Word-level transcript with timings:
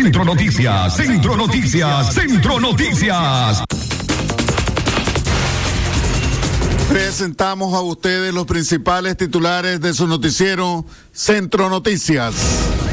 Centro 0.00 0.24
Noticias, 0.24 0.94
Centro 0.94 1.36
Noticias, 1.36 2.14
Centro 2.14 2.60
Noticias. 2.60 3.64
Presentamos 6.88 7.74
a 7.74 7.80
ustedes 7.80 8.32
los 8.32 8.46
principales 8.46 9.16
titulares 9.16 9.80
de 9.80 9.92
su 9.92 10.06
noticiero 10.06 10.86
Centro 11.12 11.68
Noticias. 11.68 12.32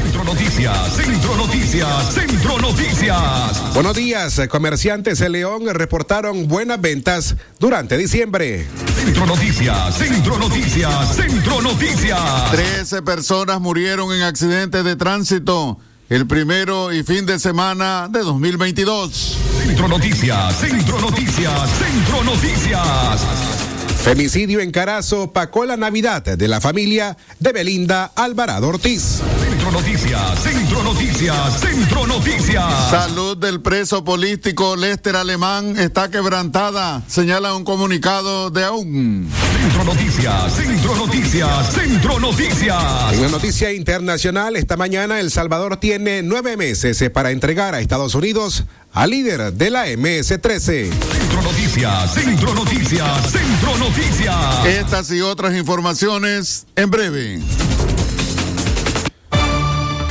Centro 0.02 0.24
Noticias, 0.24 0.96
Centro 0.96 1.36
Noticias, 1.36 2.12
Centro 2.12 2.58
Noticias. 2.58 3.72
Buenos 3.72 3.94
días, 3.94 4.40
comerciantes 4.50 5.20
de 5.20 5.28
León 5.28 5.62
reportaron 5.72 6.48
buenas 6.48 6.80
ventas 6.80 7.36
durante 7.60 7.96
diciembre. 7.96 8.66
Centro 8.96 9.26
Noticias, 9.26 9.96
Centro 9.96 10.38
Noticias, 10.38 11.14
Centro 11.14 11.62
Noticias. 11.62 12.50
Trece 12.50 13.00
personas 13.02 13.60
murieron 13.60 14.12
en 14.12 14.22
accidentes 14.22 14.82
de 14.82 14.96
tránsito 14.96 15.78
el 16.08 16.26
primero 16.26 16.92
y 16.92 17.02
fin 17.02 17.26
de 17.26 17.38
semana 17.38 18.08
de 18.08 18.20
2022. 18.20 19.38
Centro 19.58 19.88
Noticias, 19.88 20.56
Centro 20.56 21.00
Noticias, 21.00 21.70
Centro 21.78 22.24
Noticias. 22.24 23.55
Femicidio 24.06 24.60
en 24.60 24.70
Carazo 24.70 25.32
pacó 25.32 25.64
la 25.64 25.76
Navidad 25.76 26.22
de 26.22 26.46
la 26.46 26.60
familia 26.60 27.16
de 27.40 27.50
Belinda 27.50 28.12
Alvarado 28.14 28.68
Ortiz. 28.68 29.20
Centro 29.40 29.72
Noticias, 29.72 30.42
Centro 30.44 30.82
Noticias, 30.84 31.60
Centro 31.60 32.06
Noticias. 32.06 32.88
Salud 32.88 33.36
del 33.36 33.60
preso 33.60 34.04
político 34.04 34.76
Lester 34.76 35.16
Alemán 35.16 35.76
está 35.76 36.08
quebrantada, 36.08 37.02
señala 37.08 37.56
un 37.56 37.64
comunicado 37.64 38.50
de 38.50 38.62
aún. 38.62 39.28
Centro 39.60 39.82
Noticias, 39.82 40.52
Centro 40.54 40.94
Noticias, 40.94 41.72
Centro 41.72 42.20
Noticias. 42.20 43.12
En 43.12 43.22
la 43.22 43.28
noticia 43.28 43.72
internacional, 43.72 44.54
esta 44.54 44.76
mañana 44.76 45.18
El 45.18 45.32
Salvador 45.32 45.78
tiene 45.78 46.22
nueve 46.22 46.56
meses 46.56 47.02
para 47.10 47.32
entregar 47.32 47.74
a 47.74 47.80
Estados 47.80 48.14
Unidos 48.14 48.66
al 48.96 49.10
líder 49.10 49.52
de 49.52 49.70
la 49.70 49.86
MS-13. 49.88 50.90
Centro 50.90 51.42
Noticias, 51.42 52.14
Centro 52.14 52.54
Noticias, 52.54 53.30
Centro 53.30 53.76
Noticias. 53.76 54.66
Estas 54.66 55.10
y 55.10 55.20
otras 55.20 55.54
informaciones 55.54 56.66
en 56.76 56.90
breve. 56.90 57.42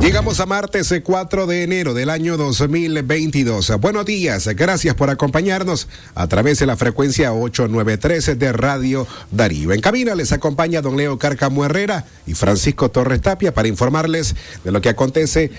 Llegamos 0.00 0.40
a 0.40 0.46
martes 0.46 0.94
4 1.04 1.46
de 1.46 1.62
enero 1.62 1.92
del 1.92 2.08
año 2.08 2.38
2022. 2.38 3.78
Buenos 3.80 4.06
días, 4.06 4.48
gracias 4.56 4.94
por 4.94 5.10
acompañarnos 5.10 5.88
a 6.14 6.26
través 6.26 6.58
de 6.58 6.64
la 6.64 6.78
frecuencia 6.78 7.34
893 7.34 8.38
de 8.38 8.52
Radio 8.52 9.06
Darío. 9.30 9.72
En 9.72 9.82
cabina 9.82 10.14
les 10.14 10.32
acompaña 10.32 10.80
don 10.80 10.96
Leo 10.96 11.18
Carcamo 11.18 11.66
Herrera 11.66 12.06
y 12.26 12.32
Francisco 12.32 12.90
Torres 12.90 13.20
Tapia 13.20 13.52
para 13.52 13.68
informarles 13.68 14.34
de 14.64 14.72
lo 14.72 14.80
que 14.80 14.88
acontece 14.88 15.50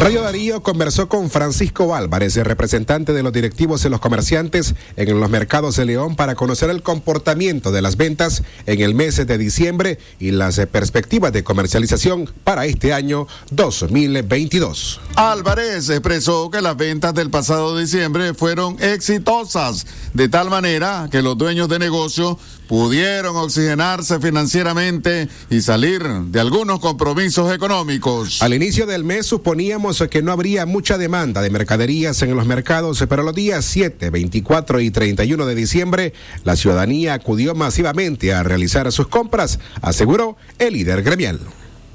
Radio 0.00 0.22
Darío 0.22 0.62
conversó 0.62 1.10
con 1.10 1.28
Francisco 1.28 1.94
Álvarez, 1.94 2.34
el 2.38 2.46
representante 2.46 3.12
de 3.12 3.22
los 3.22 3.34
directivos 3.34 3.82
de 3.82 3.90
los 3.90 4.00
comerciantes 4.00 4.74
en 4.96 5.20
los 5.20 5.28
mercados 5.28 5.76
de 5.76 5.84
León, 5.84 6.16
para 6.16 6.36
conocer 6.36 6.70
el 6.70 6.82
comportamiento 6.82 7.70
de 7.70 7.82
las 7.82 7.98
ventas 7.98 8.42
en 8.64 8.80
el 8.80 8.94
mes 8.94 9.16
de 9.16 9.36
diciembre 9.36 9.98
y 10.18 10.30
las 10.30 10.58
perspectivas 10.72 11.34
de 11.34 11.44
comercialización 11.44 12.30
para 12.44 12.64
este 12.64 12.94
año 12.94 13.26
2022. 13.50 15.02
Álvarez 15.16 15.90
expresó 15.90 16.50
que 16.50 16.62
las 16.62 16.78
ventas 16.78 17.12
del 17.12 17.28
pasado 17.28 17.76
diciembre 17.76 18.32
fueron 18.32 18.82
exitosas, 18.82 19.86
de 20.14 20.30
tal 20.30 20.48
manera 20.48 21.08
que 21.12 21.20
los 21.20 21.36
dueños 21.36 21.68
de 21.68 21.78
negocio 21.78 22.38
pudieron 22.70 23.36
oxigenarse 23.36 24.20
financieramente 24.20 25.28
y 25.50 25.60
salir 25.60 26.04
de 26.04 26.38
algunos 26.38 26.78
compromisos 26.78 27.52
económicos. 27.52 28.40
Al 28.42 28.54
inicio 28.54 28.86
del 28.86 29.02
mes 29.02 29.26
suponíamos 29.26 30.04
que 30.08 30.22
no 30.22 30.30
habría 30.30 30.66
mucha 30.66 30.96
demanda 30.96 31.42
de 31.42 31.50
mercaderías 31.50 32.22
en 32.22 32.36
los 32.36 32.46
mercados, 32.46 33.04
pero 33.08 33.24
los 33.24 33.34
días 33.34 33.64
7, 33.64 34.10
24 34.10 34.78
y 34.82 34.92
31 34.92 35.46
de 35.46 35.54
diciembre 35.56 36.14
la 36.44 36.54
ciudadanía 36.54 37.14
acudió 37.14 37.56
masivamente 37.56 38.32
a 38.32 38.44
realizar 38.44 38.92
sus 38.92 39.08
compras, 39.08 39.58
aseguró 39.82 40.36
el 40.60 40.74
líder 40.74 41.02
gremial. 41.02 41.40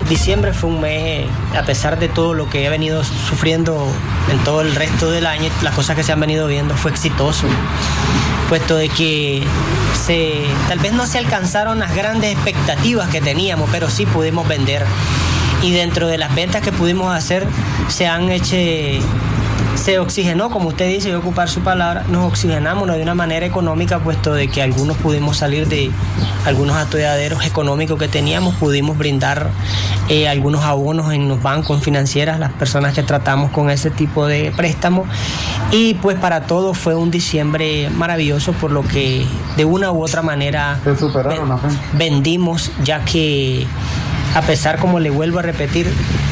Diciembre 0.09 0.53
fue 0.53 0.69
un 0.69 0.81
mes, 0.81 1.25
a 1.57 1.63
pesar 1.63 1.97
de 1.97 2.07
todo 2.07 2.35
lo 2.35 2.47
que 2.50 2.66
he 2.66 2.69
venido 2.69 3.03
sufriendo 3.03 3.88
en 4.31 4.38
todo 4.44 4.61
el 4.61 4.75
resto 4.75 5.09
del 5.09 5.25
año, 5.25 5.50
las 5.63 5.73
cosas 5.73 5.95
que 5.95 6.03
se 6.03 6.11
han 6.11 6.19
venido 6.19 6.45
viendo, 6.45 6.75
fue 6.75 6.91
exitoso, 6.91 7.47
puesto 8.47 8.75
de 8.75 8.89
que 8.89 9.41
tal 10.67 10.78
vez 10.79 10.94
no 10.94 11.07
se 11.07 11.17
alcanzaron 11.17 11.79
las 11.79 11.95
grandes 11.95 12.34
expectativas 12.34 13.09
que 13.09 13.19
teníamos, 13.19 13.67
pero 13.72 13.89
sí 13.89 14.05
pudimos 14.05 14.47
vender. 14.47 14.85
Y 15.63 15.72
dentro 15.72 16.07
de 16.07 16.19
las 16.19 16.35
ventas 16.35 16.61
que 16.61 16.72
pudimos 16.72 17.16
hacer, 17.16 17.47
se 17.88 18.05
han 18.05 18.29
hecho 18.29 18.57
se 19.75 19.99
oxigenó, 19.99 20.49
como 20.49 20.69
usted 20.69 20.87
dice, 20.87 21.09
voy 21.09 21.17
a 21.17 21.19
ocupar 21.19 21.49
su 21.49 21.61
palabra, 21.61 22.03
nos 22.09 22.25
oxigenamos 22.25 22.87
de 22.89 23.01
una 23.01 23.15
manera 23.15 23.45
económica, 23.45 23.99
puesto 23.99 24.33
de 24.33 24.47
que 24.47 24.61
algunos 24.61 24.97
pudimos 24.97 25.37
salir 25.37 25.67
de 25.67 25.91
algunos 26.45 26.75
atolladeros 26.77 27.45
económicos 27.45 27.99
que 27.99 28.07
teníamos, 28.07 28.55
pudimos 28.55 28.97
brindar 28.97 29.49
eh, 30.09 30.27
algunos 30.27 30.63
abonos 30.63 31.13
en 31.13 31.27
los 31.27 31.41
bancos 31.41 31.83
financieras, 31.83 32.39
las 32.39 32.53
personas 32.53 32.93
que 32.93 33.03
tratamos 33.03 33.51
con 33.51 33.69
ese 33.69 33.91
tipo 33.91 34.25
de 34.25 34.51
préstamos. 34.55 35.07
Y 35.72 35.95
pues 35.95 36.17
para 36.17 36.41
todos 36.41 36.78
fue 36.78 36.95
un 36.95 37.11
diciembre 37.11 37.89
maravilloso, 37.89 38.53
por 38.53 38.71
lo 38.71 38.83
que 38.83 39.25
de 39.57 39.66
una 39.66 39.91
u 39.91 40.03
otra 40.03 40.21
manera 40.21 40.79
vendimos, 41.93 42.71
ya 42.83 43.03
que 43.03 43.67
a 44.35 44.41
pesar, 44.41 44.79
como 44.79 44.99
le 44.99 45.09
vuelvo 45.09 45.39
a 45.39 45.41
repetir, 45.41 45.87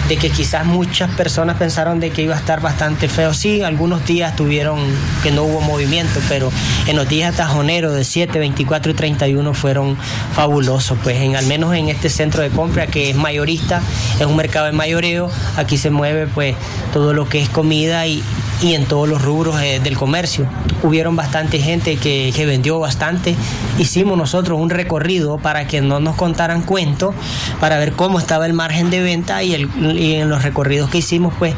de 0.08 0.18
que 0.18 0.30
quizás 0.30 0.66
muchas 0.66 1.10
personas 1.16 1.58
pensaron 1.58 2.00
de 2.00 2.10
que 2.10 2.22
iba 2.22 2.36
a 2.36 2.38
estar 2.38 2.62
bastante 2.62 3.08
feo. 3.08 3.34
Sí, 3.34 3.64
algunos 3.64 4.06
días 4.06 4.36
tuvieron 4.36 4.80
que 5.22 5.32
no 5.32 5.44
hubo 5.44 5.62
movimiento, 5.62 6.20
pero 6.28 6.52
en 6.88 6.96
los 6.96 7.08
días 7.08 7.36
tajoneros 7.36 7.94
de 7.94 8.04
7, 8.04 8.38
24 8.38 8.92
y 8.92 8.96
31 8.96 9.54
fueron 9.54 9.98
fabulosos. 10.34 10.98
Pues 11.04 11.18
en, 11.18 11.36
al 11.36 11.46
menos 11.46 11.74
en 11.76 11.90
este 11.90 12.10
centro 12.10 12.44
de 12.44 12.50
compra 12.50 12.88
que 12.88 13.12
es 13.12 13.16
mayorista, 13.16 13.82
es 14.20 14.26
un 14.26 14.36
mercado 14.36 14.66
de 14.66 14.74
mayoreo, 14.74 15.30
aquí 15.58 15.78
se 15.78 15.90
mueve 15.90 16.28
pues 16.28 16.56
todo 16.92 17.14
lo 17.14 17.28
que 17.30 17.42
es 17.42 17.50
comida 17.50 18.06
y, 18.06 18.24
y 18.63 18.75
en 18.75 18.86
todos 18.86 19.10
los 19.10 19.21
rubros 19.21 19.62
eh, 19.62 19.81
del 19.83 19.98
comercio. 19.98 20.48
Hubieron 20.83 21.15
bastante 21.18 21.60
gente 21.60 21.98
que, 21.98 22.31
que, 22.33 22.45
vendió 22.45 22.80
bastante. 22.80 23.36
Hicimos 23.77 24.18
nosotros 24.18 24.60
un 24.60 24.69
recorrido 24.69 25.38
para 25.38 25.68
que 25.68 25.81
no 25.81 26.00
nos 26.00 26.15
contaran 26.15 26.62
cuentos, 26.62 27.13
para 27.60 27.77
ver 27.77 27.92
cómo 27.92 28.19
estaba 28.19 28.45
el 28.45 28.54
margen 28.54 28.89
de 28.89 29.01
venta 29.01 29.44
y, 29.44 29.54
en 29.54 30.30
los 30.30 30.44
recorridos 30.44 30.89
que 30.89 31.00
hicimos, 31.00 31.33
pues 31.38 31.54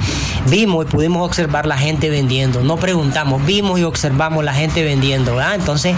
vimos 0.49 0.85
y 0.85 0.89
pudimos 0.89 1.23
observar 1.25 1.67
la 1.67 1.77
gente 1.77 2.09
vendiendo. 2.09 2.63
No 2.63 2.77
preguntamos, 2.77 3.45
vimos 3.45 3.79
y 3.79 3.83
observamos 3.83 4.43
la 4.43 4.53
gente 4.53 4.83
vendiendo. 4.83 5.39
Entonces... 5.41 5.95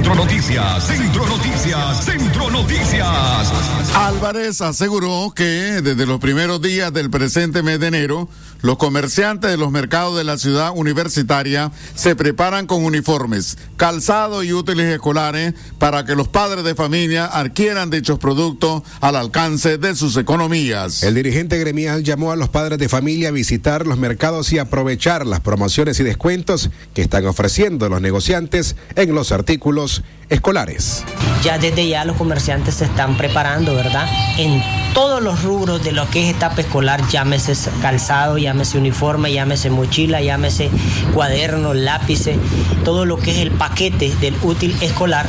Centro 0.00 0.14
Noticias, 0.14 0.86
Centro 0.86 1.26
Noticias, 1.26 2.04
Centro 2.06 2.50
Noticias. 2.50 3.52
Álvarez 3.94 4.62
aseguró 4.62 5.30
que 5.36 5.82
desde 5.82 6.06
los 6.06 6.20
primeros 6.20 6.62
días 6.62 6.90
del 6.90 7.10
presente 7.10 7.62
mes 7.62 7.80
de 7.80 7.88
enero, 7.88 8.26
los 8.62 8.78
comerciantes 8.78 9.50
de 9.50 9.58
los 9.58 9.70
mercados 9.70 10.16
de 10.16 10.24
la 10.24 10.38
ciudad 10.38 10.72
universitaria 10.74 11.70
se 11.94 12.16
preparan 12.16 12.66
con 12.66 12.82
uniformes, 12.82 13.58
calzado 13.76 14.42
y 14.42 14.54
útiles 14.54 14.86
escolares 14.86 15.52
para 15.78 16.06
que 16.06 16.14
los 16.14 16.28
padres 16.28 16.64
de 16.64 16.74
familia 16.74 17.26
adquieran 17.26 17.90
dichos 17.90 18.18
productos 18.18 18.82
al 19.02 19.16
alcance 19.16 19.76
de 19.76 19.94
sus 19.94 20.16
economías. 20.16 21.02
El 21.02 21.14
dirigente 21.14 21.58
gremial 21.58 22.04
llamó 22.04 22.32
a 22.32 22.36
los 22.36 22.48
padres 22.48 22.78
de 22.78 22.88
familia 22.88 23.28
a 23.28 23.32
visitar 23.32 23.86
los 23.86 23.98
mercados 23.98 24.50
y 24.52 24.58
aprovechar 24.58 25.26
las 25.26 25.40
promociones 25.40 26.00
y 26.00 26.04
descuentos 26.04 26.70
que 26.94 27.02
están 27.02 27.26
ofreciendo 27.26 27.90
los 27.90 28.00
negociantes 28.00 28.76
en 28.96 29.14
los 29.14 29.30
artículos 29.30 29.89
escolares. 30.30 31.04
Ya 31.42 31.58
desde 31.58 31.88
ya 31.88 32.04
los 32.04 32.16
comerciantes 32.16 32.74
se 32.76 32.84
están 32.84 33.16
preparando, 33.16 33.74
¿verdad? 33.74 34.06
En 34.38 34.62
todos 34.94 35.22
los 35.22 35.42
rubros 35.42 35.82
de 35.82 35.92
lo 35.92 36.08
que 36.08 36.28
es 36.28 36.36
etapa 36.36 36.60
escolar, 36.60 37.00
llámese 37.08 37.54
calzado, 37.82 38.38
llámese 38.38 38.78
uniforme, 38.78 39.32
llámese 39.32 39.70
mochila, 39.70 40.20
llámese 40.20 40.70
cuadernos, 41.14 41.76
lápices, 41.76 42.36
todo 42.84 43.04
lo 43.04 43.18
que 43.18 43.32
es 43.32 43.38
el 43.38 43.50
paquete 43.50 44.14
del 44.20 44.34
útil 44.42 44.76
escolar 44.80 45.26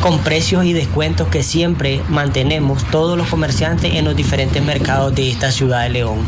con 0.00 0.18
precios 0.20 0.64
y 0.64 0.72
descuentos 0.72 1.28
que 1.28 1.42
siempre 1.42 2.00
mantenemos 2.08 2.84
todos 2.84 3.18
los 3.18 3.28
comerciantes 3.28 3.94
en 3.94 4.04
los 4.04 4.16
diferentes 4.16 4.62
mercados 4.62 5.14
de 5.14 5.30
esta 5.30 5.50
ciudad 5.50 5.82
de 5.82 5.90
León 5.90 6.18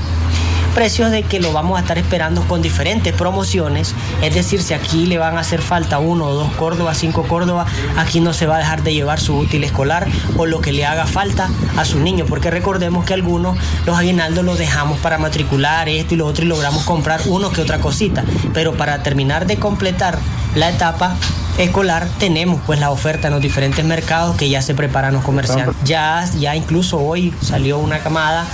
precios 0.71 1.11
de 1.11 1.23
que 1.23 1.41
lo 1.41 1.53
vamos 1.53 1.79
a 1.79 1.83
estar 1.83 1.99
esperando 1.99 2.43
con 2.43 2.63
diferentes 2.63 3.13
promociones. 3.13 3.95
Es 4.23 4.35
decir, 4.35 4.63
si 4.63 4.75
aquí 4.75 5.07
le 5.07 5.19
van 5.19 5.37
a 5.37 5.41
hacer 5.41 5.63
falta 5.63 5.99
uno 5.99 6.27
o 6.27 6.35
dos 6.35 6.53
Córdoba, 6.55 6.95
cinco 6.95 7.25
Córdoba, 7.25 7.67
aquí 7.97 8.21
no 8.21 8.33
se 8.33 8.47
va 8.47 8.57
a 8.57 8.59
dejar 8.59 8.83
de 8.83 8.95
llevar 8.95 9.21
su 9.21 9.37
útil 9.37 9.65
escolar 9.65 10.07
o 10.37 10.47
lo 10.47 10.61
que 10.61 10.73
le 10.73 10.87
haga 10.87 11.07
falta 11.07 11.49
a 11.77 11.85
su 11.85 11.99
niño, 12.01 12.25
porque 12.29 12.51
recordemos 12.51 13.05
que 13.05 13.15
algunos 13.15 13.57
los 13.87 13.97
aguinaldos 13.97 14.45
los 14.45 14.59
dejamos 14.59 14.99
para 14.99 15.19
matricular 15.19 15.89
esto 15.89 16.15
y 16.15 16.17
lo 16.17 16.27
otro 16.27 16.45
y 16.45 16.49
logramos 16.49 16.85
comprar 16.85 17.21
uno 17.27 17.51
que 17.51 17.61
otra 17.61 17.79
cosita, 17.79 18.25
pero 18.55 18.75
para 18.75 19.03
terminar 19.03 19.47
de 19.47 19.57
completar 19.57 20.19
la 20.55 20.71
etapa 20.71 21.17
escolar 21.59 22.09
tenemos 22.19 22.61
pues 22.67 22.81
la 22.81 22.91
oferta 22.91 23.29
en 23.29 23.35
los 23.35 23.43
diferentes 23.43 23.85
mercados 23.85 24.37
que 24.37 24.49
ya 24.49 24.63
se 24.63 24.75
preparan 24.75 25.13
los 25.15 25.23
comerciantes. 25.23 25.75
Ya, 25.85 26.25
ya 26.39 26.57
incluso 26.57 26.99
hoy 26.99 27.35
salió 27.43 27.79
una 27.79 27.99
camada 27.99 28.47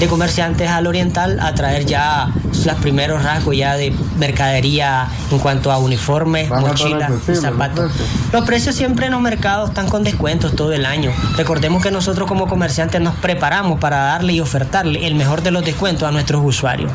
de 0.00 0.08
comerciantes 0.08 0.68
al 0.70 0.86
oriental 0.86 1.38
a 1.40 1.54
traer 1.54 1.84
ya 1.84 2.32
los 2.64 2.74
primeros 2.76 3.22
rasgos 3.22 3.54
ya 3.54 3.76
de 3.76 3.92
mercadería 4.18 5.06
en 5.30 5.38
cuanto 5.38 5.70
a 5.70 5.78
uniformes, 5.78 6.48
mochilas, 6.48 7.12
zapatos. 7.34 7.92
Los 8.32 8.44
precios 8.46 8.74
siempre 8.74 9.06
en 9.06 9.12
los 9.12 9.20
mercados 9.20 9.68
están 9.68 9.88
con 9.88 10.02
descuentos 10.02 10.56
todo 10.56 10.72
el 10.72 10.86
año. 10.86 11.12
Recordemos 11.36 11.82
que 11.82 11.90
nosotros 11.90 12.26
como 12.26 12.48
comerciantes 12.48 13.00
nos 13.00 13.14
preparamos 13.16 13.78
para 13.78 13.98
darle 13.98 14.32
y 14.32 14.40
ofertarle 14.40 15.06
el 15.06 15.14
mejor 15.14 15.42
de 15.42 15.50
los 15.50 15.64
descuentos 15.64 16.08
a 16.08 16.12
nuestros 16.12 16.42
usuarios. 16.42 16.90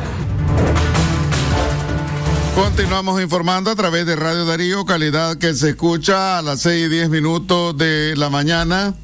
Continuamos 2.55 3.21
informando 3.21 3.69
a 3.69 3.75
través 3.75 4.05
de 4.07 4.15
Radio 4.15 4.45
Darío, 4.45 4.83
calidad 4.85 5.37
que 5.37 5.53
se 5.53 5.71
escucha 5.71 6.39
a 6.39 6.41
las 6.41 6.61
6 6.61 6.85
y 6.85 6.89
10 6.89 7.09
minutos 7.09 7.77
de 7.77 8.15
la 8.15 8.29
mañana. 8.29 8.95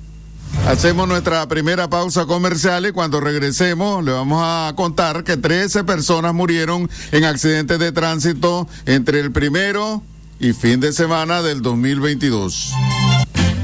Hacemos 0.67 1.07
nuestra 1.07 1.47
primera 1.47 1.89
pausa 1.89 2.25
comercial 2.25 2.85
y 2.85 2.91
cuando 2.91 3.19
regresemos 3.19 4.03
le 4.05 4.11
vamos 4.11 4.41
a 4.43 4.73
contar 4.75 5.23
que 5.23 5.35
13 5.35 5.83
personas 5.83 6.33
murieron 6.33 6.89
en 7.11 7.25
accidentes 7.25 7.79
de 7.79 7.91
tránsito 7.91 8.67
entre 8.85 9.19
el 9.19 9.31
primero 9.31 10.01
y 10.39 10.53
fin 10.53 10.79
de 10.79 10.93
semana 10.93 11.41
del 11.41 11.61
2022. 11.61 12.73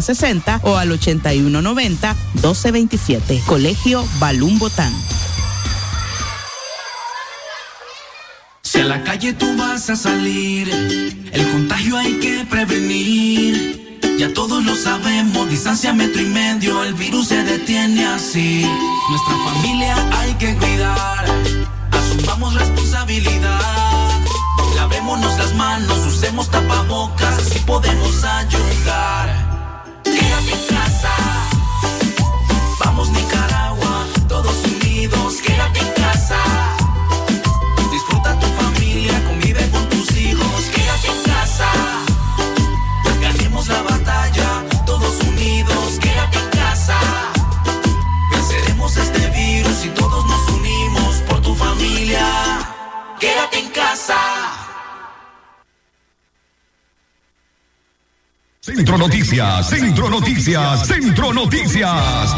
60 0.00 0.60
o 0.62 0.76
al 0.76 0.92
8190 0.92 2.14
1227. 2.34 3.42
Colegio 3.46 4.06
Balún 4.18 4.58
Botán. 4.58 4.92
Si 8.62 8.80
a 8.80 8.84
la 8.84 9.04
calle 9.04 9.34
tú 9.34 9.46
vas 9.58 9.90
a 9.90 9.96
salir, 9.96 10.70
el 11.32 11.50
contagio 11.50 11.98
hay 11.98 12.14
que 12.20 12.46
prevenir. 12.48 14.00
Ya 14.18 14.32
todos 14.32 14.64
lo 14.64 14.74
sabemos, 14.74 15.50
distancia 15.50 15.92
metro 15.92 16.22
y 16.22 16.26
medio, 16.26 16.82
el 16.84 16.94
virus 16.94 17.28
se 17.28 17.42
detiene 17.42 18.06
así. 18.06 18.64
Nuestra 19.10 19.36
familia 19.44 19.96
hay 20.18 20.32
que 20.34 20.54
cuidar, 20.56 21.26
asumamos 21.90 22.54
responsabilidad. 22.54 23.60
Lavémonos 24.76 25.36
las 25.38 25.54
manos, 25.54 25.98
usemos 26.06 26.50
tapabocas, 26.50 27.38
así 27.38 27.58
podemos 27.66 28.24
ayudar. 28.24 29.51
Quédate 30.18 30.52
en 30.52 30.66
casa. 30.74 31.12
Vamos 32.78 33.08
Nicaragua, 33.10 34.06
todos 34.28 34.56
unidos, 34.64 35.40
quédate 35.40 35.80
en 35.80 35.86
casa. 35.86 36.01
Centro 58.82 58.98
Noticias, 58.98 59.68
Centro 59.68 60.10
Noticias, 60.10 60.88
Centro 60.88 61.32
Noticias. 61.32 62.34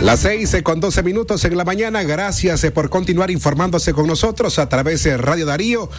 Las 0.00 0.20
seis 0.20 0.56
con 0.62 0.78
12 0.78 1.02
minutos 1.02 1.44
en 1.44 1.56
la 1.56 1.64
mañana. 1.64 2.04
Gracias 2.04 2.62
eh, 2.62 2.70
por 2.70 2.88
continuar 2.88 3.32
informándose 3.32 3.92
con 3.92 4.06
nosotros 4.06 4.60
a 4.60 4.68
través 4.68 5.02
de 5.02 5.16
Radio 5.16 5.44
Darío. 5.44 5.90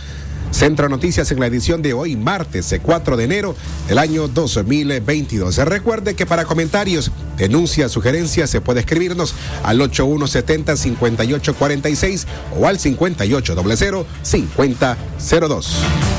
Centro 0.52 0.88
Noticias 0.90 1.32
en 1.32 1.40
la 1.40 1.48
edición 1.48 1.82
de 1.82 1.94
hoy, 1.94 2.16
martes 2.16 2.76
4 2.82 3.18
de 3.18 3.24
enero 3.24 3.56
del 3.88 3.98
año 3.98 4.28
2022. 4.28 5.58
Recuerde 5.58 6.14
que 6.14 6.26
para 6.26 6.46
comentarios, 6.46 7.12
denuncias, 7.38 7.92
sugerencias, 7.92 8.50
se 8.50 8.62
puede 8.62 8.80
escribirnos 8.82 9.34
al 9.64 9.80
8170-5846 9.80 12.26
o 12.60 12.68
al 12.68 12.78
5800-5002. 12.78 15.68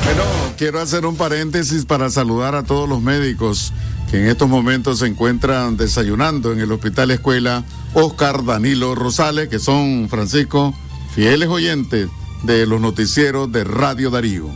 Bueno, 0.03 0.23
quiero 0.57 0.81
hacer 0.81 1.05
un 1.05 1.15
paréntesis 1.15 1.85
para 1.85 2.09
saludar 2.09 2.55
a 2.55 2.63
todos 2.63 2.89
los 2.89 3.01
médicos 3.01 3.71
que 4.11 4.19
en 4.19 4.27
estos 4.27 4.49
momentos 4.49 4.99
se 4.99 5.07
encuentran 5.07 5.77
desayunando 5.77 6.51
en 6.51 6.59
el 6.59 6.69
Hospital 6.71 7.11
Escuela 7.11 7.63
Oscar 7.93 8.43
Danilo 8.43 8.95
Rosales, 8.95 9.47
que 9.47 9.59
son, 9.59 10.09
Francisco, 10.09 10.73
fieles 11.15 11.47
oyentes 11.49 12.09
de 12.43 12.65
los 12.65 12.79
noticieros 12.79 13.51
de 13.51 13.63
Radio 13.63 14.09
Darío. 14.09 14.49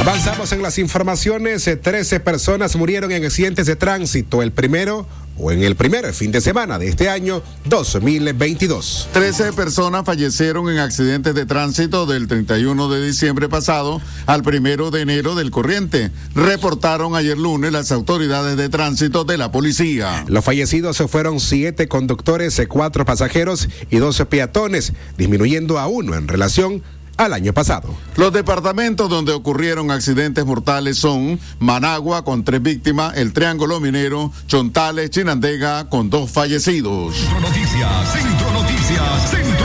Avanzamos 0.00 0.52
en 0.52 0.62
las 0.62 0.78
informaciones. 0.78 1.68
13 1.80 2.20
personas 2.20 2.74
murieron 2.76 3.12
en 3.12 3.24
accidentes 3.24 3.66
de 3.66 3.76
tránsito. 3.76 4.42
El 4.42 4.50
primero 4.50 5.06
o 5.36 5.52
en 5.52 5.62
el 5.62 5.76
primer 5.76 6.12
fin 6.12 6.32
de 6.32 6.40
semana 6.40 6.78
de 6.78 6.88
este 6.88 7.08
año 7.08 7.42
2022. 7.66 9.08
13 9.12 9.52
personas 9.52 10.04
fallecieron 10.04 10.68
en 10.70 10.78
accidentes 10.78 11.34
de 11.34 11.46
tránsito 11.46 12.06
del 12.06 12.28
31 12.28 12.88
de 12.88 13.06
diciembre 13.06 13.48
pasado 13.48 14.00
al 14.26 14.42
primero 14.42 14.90
de 14.90 15.02
enero 15.02 15.34
del 15.34 15.50
corriente, 15.50 16.10
reportaron 16.34 17.14
ayer 17.14 17.38
lunes 17.38 17.72
las 17.72 17.92
autoridades 17.92 18.56
de 18.56 18.68
tránsito 18.68 19.24
de 19.24 19.38
la 19.38 19.50
policía. 19.50 20.24
Los 20.28 20.44
fallecidos 20.44 20.98
fueron 21.08 21.40
siete 21.40 21.88
conductores, 21.88 22.60
cuatro 22.68 23.04
pasajeros 23.04 23.68
y 23.90 23.96
12 23.96 24.26
peatones, 24.26 24.92
disminuyendo 25.16 25.78
a 25.78 25.86
uno 25.86 26.14
en 26.14 26.28
relación 26.28 26.82
al 27.20 27.34
año 27.34 27.52
pasado. 27.52 27.94
Los 28.16 28.32
departamentos 28.32 29.08
donde 29.08 29.32
ocurrieron 29.32 29.90
accidentes 29.90 30.44
mortales 30.46 30.98
son 30.98 31.38
Managua 31.58 32.24
con 32.24 32.44
tres 32.44 32.62
víctimas, 32.62 33.16
el 33.16 33.32
Triángulo 33.32 33.78
Minero, 33.78 34.32
Chontales, 34.46 35.10
Chinandega 35.10 35.88
con 35.88 36.08
dos 36.08 36.30
fallecidos. 36.30 37.14
Centro 37.16 37.40
Noticias, 37.40 38.12
Centro 38.12 38.52
Noticias, 38.52 39.30
Centro. 39.30 39.59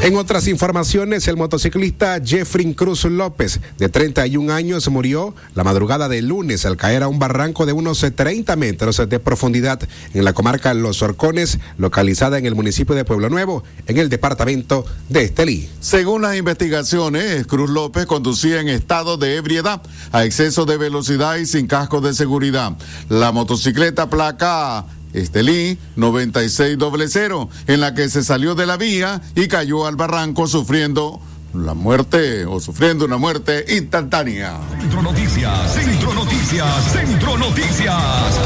En 0.00 0.16
otras 0.16 0.46
informaciones, 0.46 1.26
el 1.26 1.36
motociclista 1.36 2.20
Jeffrey 2.24 2.72
Cruz 2.72 3.04
López, 3.04 3.60
de 3.78 3.88
31 3.88 4.52
años, 4.52 4.88
murió 4.88 5.34
la 5.56 5.64
madrugada 5.64 6.08
del 6.08 6.28
lunes 6.28 6.64
al 6.66 6.76
caer 6.76 7.02
a 7.02 7.08
un 7.08 7.18
barranco 7.18 7.66
de 7.66 7.72
unos 7.72 8.06
30 8.14 8.54
metros 8.54 9.02
de 9.08 9.18
profundidad 9.18 9.80
en 10.14 10.24
la 10.24 10.32
comarca 10.32 10.72
Los 10.72 11.02
Orcones, 11.02 11.58
localizada 11.78 12.38
en 12.38 12.46
el 12.46 12.54
municipio 12.54 12.94
de 12.94 13.04
Pueblo 13.04 13.28
Nuevo, 13.28 13.64
en 13.88 13.98
el 13.98 14.08
departamento 14.08 14.86
de 15.08 15.24
Estelí. 15.24 15.68
Según 15.80 16.22
las 16.22 16.36
investigaciones, 16.36 17.44
Cruz 17.48 17.68
López 17.68 18.06
conducía 18.06 18.60
en 18.60 18.68
estado 18.68 19.16
de 19.16 19.34
ebriedad, 19.34 19.82
a 20.12 20.24
exceso 20.24 20.64
de 20.64 20.76
velocidad 20.76 21.36
y 21.38 21.46
sin 21.46 21.66
casco 21.66 22.00
de 22.00 22.14
seguridad. 22.14 22.76
La 23.08 23.32
motocicleta 23.32 24.08
placa 24.08 24.86
Estelí 25.12 25.78
9600, 25.96 27.48
en 27.66 27.80
la 27.80 27.94
que 27.94 28.08
se 28.08 28.22
salió 28.22 28.54
de 28.54 28.66
la 28.66 28.76
vía 28.76 29.22
y 29.34 29.48
cayó 29.48 29.86
al 29.86 29.96
barranco 29.96 30.46
sufriendo 30.46 31.20
la 31.54 31.74
muerte 31.74 32.44
o 32.44 32.60
sufriendo 32.60 33.04
una 33.04 33.16
muerte 33.16 33.64
instantánea. 33.68 34.58
Centro 34.80 35.02
Noticias, 35.02 35.74
Centro 35.74 36.14
Noticias, 36.14 36.92
Centro 36.92 37.38
Noticias. 37.38 38.38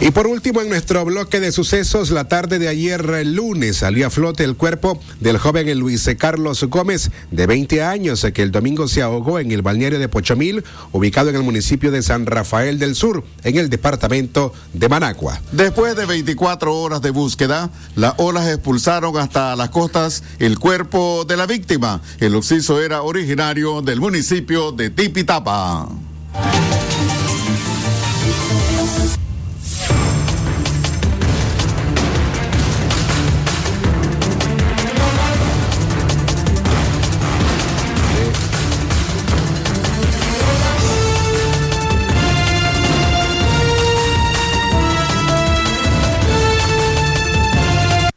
Y 0.00 0.10
por 0.10 0.26
último, 0.26 0.60
en 0.60 0.68
nuestro 0.68 1.04
bloque 1.06 1.40
de 1.40 1.52
sucesos, 1.52 2.10
la 2.10 2.28
tarde 2.28 2.58
de 2.58 2.68
ayer, 2.68 3.00
el 3.18 3.34
lunes, 3.34 3.78
salió 3.78 4.06
a 4.06 4.10
flote 4.10 4.44
el 4.44 4.54
cuerpo 4.54 5.00
del 5.20 5.38
joven 5.38 5.66
Luis 5.78 6.08
Carlos 6.18 6.62
Gómez, 6.64 7.10
de 7.30 7.46
20 7.46 7.82
años, 7.82 8.26
que 8.34 8.42
el 8.42 8.52
domingo 8.52 8.88
se 8.88 9.00
ahogó 9.00 9.38
en 9.38 9.52
el 9.52 9.62
balneario 9.62 9.98
de 9.98 10.08
Pochomil, 10.08 10.64
ubicado 10.92 11.30
en 11.30 11.36
el 11.36 11.42
municipio 11.42 11.90
de 11.90 12.02
San 12.02 12.26
Rafael 12.26 12.78
del 12.78 12.94
Sur, 12.94 13.24
en 13.42 13.56
el 13.56 13.70
departamento 13.70 14.52
de 14.74 14.88
Managua. 14.88 15.40
Después 15.52 15.96
de 15.96 16.04
24 16.04 16.74
horas 16.74 17.00
de 17.00 17.10
búsqueda, 17.10 17.70
las 17.94 18.14
olas 18.18 18.46
expulsaron 18.48 19.16
hasta 19.16 19.56
las 19.56 19.70
costas 19.70 20.22
el 20.38 20.58
cuerpo 20.58 21.24
de 21.26 21.38
la 21.38 21.46
víctima. 21.46 22.02
El 22.20 22.35
occiso 22.36 22.80
era 22.82 23.02
originario 23.02 23.80
del 23.82 24.00
municipio 24.00 24.72
de 24.72 24.90
Tipitapa. 24.90 25.88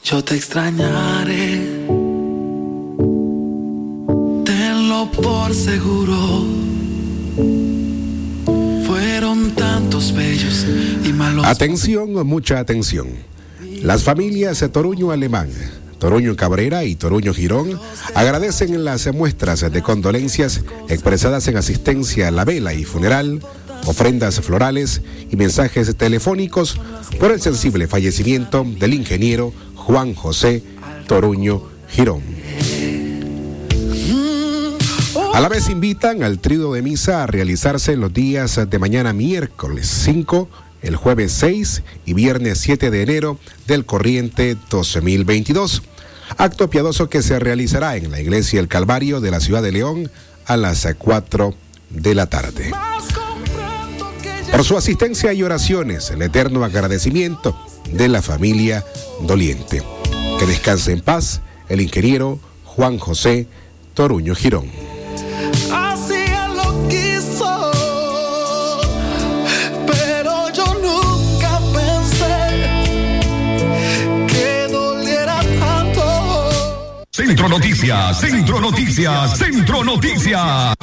Yo 0.03 0.23
te 0.23 0.35
extrañaré. 0.35 1.68
Fueron 8.87 9.51
tantos 9.55 10.13
bellos 10.13 10.65
y 11.05 11.13
malos. 11.13 11.45
Atención, 11.45 12.11
mucha 12.25 12.57
atención. 12.59 13.07
Las 13.83 14.03
familias 14.03 14.59
de 14.61 14.69
Toruño 14.69 15.11
Alemán, 15.11 15.49
Toruño 15.99 16.35
Cabrera 16.35 16.85
y 16.85 16.95
Toruño 16.95 17.35
Girón 17.35 17.79
agradecen 18.15 18.83
las 18.83 19.13
muestras 19.13 19.59
de 19.71 19.81
condolencias 19.83 20.61
expresadas 20.87 21.47
en 21.47 21.57
asistencia 21.57 22.29
a 22.29 22.31
la 22.31 22.45
vela 22.45 22.73
y 22.73 22.83
funeral, 22.83 23.39
ofrendas 23.85 24.41
florales 24.41 25.03
y 25.29 25.35
mensajes 25.35 25.95
telefónicos 25.95 26.79
por 27.19 27.31
el 27.31 27.41
sensible 27.41 27.87
fallecimiento 27.87 28.65
del 28.79 28.95
ingeniero 28.95 29.53
Juan 29.75 30.15
José 30.15 30.63
Toruño 31.07 31.61
Girón. 31.89 32.21
A 35.33 35.41
la 35.41 35.47
vez 35.47 35.69
invitan 35.69 36.23
al 36.23 36.39
trío 36.39 36.73
de 36.73 36.81
misa 36.81 37.23
a 37.23 37.27
realizarse 37.27 37.95
los 37.95 38.13
días 38.13 38.59
de 38.69 38.79
mañana 38.79 39.13
miércoles 39.13 39.87
5, 39.87 40.49
el 40.81 40.95
jueves 40.95 41.31
6 41.33 41.83
y 42.05 42.13
viernes 42.13 42.57
7 42.59 42.89
de 42.89 43.01
enero 43.03 43.39
del 43.67 43.85
corriente 43.85 44.57
2022. 44.69 45.83
Acto 46.37 46.69
piadoso 46.69 47.09
que 47.09 47.21
se 47.21 47.39
realizará 47.39 47.95
en 47.95 48.11
la 48.11 48.19
iglesia 48.19 48.59
El 48.59 48.67
Calvario 48.67 49.21
de 49.21 49.31
la 49.31 49.39
ciudad 49.39 49.63
de 49.63 49.71
León 49.71 50.11
a 50.45 50.57
las 50.57 50.87
4 50.97 51.53
de 51.89 52.15
la 52.15 52.25
tarde. 52.25 52.71
Por 54.51 54.63
su 54.63 54.77
asistencia 54.77 55.31
y 55.31 55.43
oraciones, 55.43 56.09
el 56.09 56.21
eterno 56.21 56.63
agradecimiento 56.63 57.57
de 57.93 58.07
la 58.07 58.21
familia 58.21 58.83
doliente. 59.21 59.83
Que 60.39 60.45
descanse 60.45 60.91
en 60.91 61.01
paz 61.01 61.41
el 61.69 61.81
ingeniero 61.81 62.39
Juan 62.65 62.97
José 62.97 63.47
Toruño 63.93 64.35
Girón. 64.35 64.88
Centro 77.19 77.49
Noticias, 77.49 78.21
Centro 78.21 78.61
Noticias, 78.61 79.37
Centro 79.37 79.83
Noticias. 79.83 80.73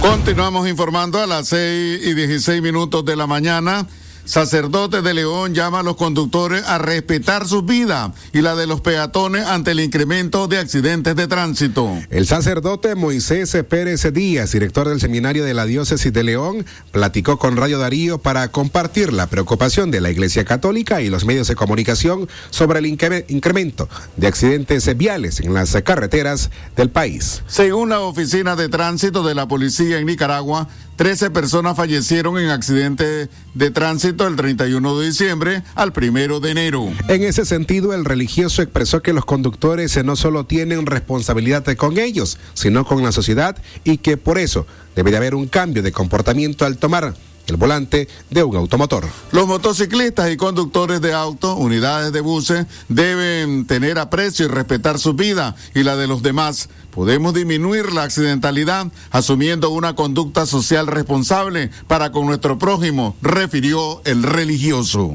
Continuamos 0.00 0.68
informando 0.68 1.22
a 1.22 1.26
las 1.28 1.46
6 1.46 2.00
y 2.04 2.14
16 2.14 2.60
minutos 2.60 3.04
de 3.04 3.14
la 3.14 3.28
mañana. 3.28 3.86
Sacerdote 4.24 5.02
de 5.02 5.12
León 5.12 5.54
llama 5.54 5.80
a 5.80 5.82
los 5.82 5.96
conductores 5.96 6.64
a 6.66 6.78
respetar 6.78 7.46
su 7.46 7.62
vida 7.62 8.12
y 8.32 8.40
la 8.40 8.54
de 8.54 8.66
los 8.66 8.80
peatones 8.80 9.44
ante 9.46 9.72
el 9.72 9.80
incremento 9.80 10.48
de 10.48 10.58
accidentes 10.58 11.14
de 11.14 11.26
tránsito. 11.26 11.90
El 12.08 12.26
sacerdote 12.26 12.94
Moisés 12.94 13.54
Pérez 13.68 14.10
Díaz, 14.14 14.52
director 14.52 14.88
del 14.88 14.98
Seminario 15.00 15.44
de 15.44 15.52
la 15.52 15.66
Diócesis 15.66 16.10
de 16.10 16.24
León, 16.24 16.64
platicó 16.90 17.38
con 17.38 17.56
Radio 17.58 17.78
Darío 17.78 18.16
para 18.16 18.48
compartir 18.48 19.12
la 19.12 19.26
preocupación 19.26 19.90
de 19.90 20.00
la 20.00 20.10
Iglesia 20.10 20.44
Católica 20.46 21.02
y 21.02 21.10
los 21.10 21.26
medios 21.26 21.48
de 21.48 21.54
comunicación 21.54 22.26
sobre 22.48 22.78
el 22.78 22.86
incre- 22.86 23.26
incremento 23.28 23.90
de 24.16 24.26
accidentes 24.26 24.96
viales 24.96 25.40
en 25.40 25.52
las 25.52 25.74
carreteras 25.84 26.50
del 26.76 26.88
país. 26.88 27.42
Según 27.46 27.90
la 27.90 28.00
Oficina 28.00 28.56
de 28.56 28.70
Tránsito 28.70 29.22
de 29.22 29.34
la 29.34 29.46
Policía 29.48 29.98
en 29.98 30.06
Nicaragua, 30.06 30.66
13 30.96 31.30
personas 31.30 31.76
fallecieron 31.76 32.38
en 32.38 32.50
accidentes 32.50 33.28
de 33.54 33.70
tránsito 33.72 34.13
el 34.20 34.36
31 34.36 34.98
de 34.98 35.06
diciembre 35.06 35.62
al 35.74 35.92
1 35.96 36.40
de 36.40 36.50
enero. 36.50 36.92
En 37.08 37.22
ese 37.22 37.44
sentido, 37.44 37.92
el 37.92 38.04
religioso 38.04 38.62
expresó 38.62 39.02
que 39.02 39.12
los 39.12 39.24
conductores 39.24 40.02
no 40.04 40.16
solo 40.16 40.46
tienen 40.46 40.86
responsabilidad 40.86 41.64
con 41.76 41.98
ellos, 41.98 42.38
sino 42.54 42.84
con 42.84 43.02
la 43.02 43.12
sociedad 43.12 43.56
y 43.82 43.98
que 43.98 44.16
por 44.16 44.38
eso 44.38 44.66
debe 44.94 45.10
de 45.10 45.16
haber 45.16 45.34
un 45.34 45.46
cambio 45.46 45.82
de 45.82 45.92
comportamiento 45.92 46.64
al 46.64 46.78
tomar 46.78 47.14
el 47.46 47.56
volante 47.56 48.08
de 48.30 48.42
un 48.42 48.56
automotor. 48.56 49.04
Los 49.32 49.46
motociclistas 49.46 50.30
y 50.30 50.36
conductores 50.36 51.00
de 51.00 51.12
autos, 51.12 51.56
unidades 51.58 52.12
de 52.12 52.20
buses, 52.20 52.66
deben 52.88 53.66
tener 53.66 53.98
aprecio 53.98 54.46
y 54.46 54.48
respetar 54.48 54.98
su 54.98 55.14
vida 55.14 55.54
y 55.74 55.82
la 55.82 55.96
de 55.96 56.06
los 56.06 56.22
demás. 56.22 56.68
Podemos 56.94 57.34
disminuir 57.34 57.92
la 57.92 58.04
accidentalidad 58.04 58.86
asumiendo 59.10 59.70
una 59.70 59.96
conducta 59.96 60.46
social 60.46 60.86
responsable 60.86 61.70
para 61.88 62.12
con 62.12 62.26
nuestro 62.26 62.56
prójimo, 62.56 63.16
refirió 63.20 64.00
el 64.04 64.22
religioso. 64.22 65.14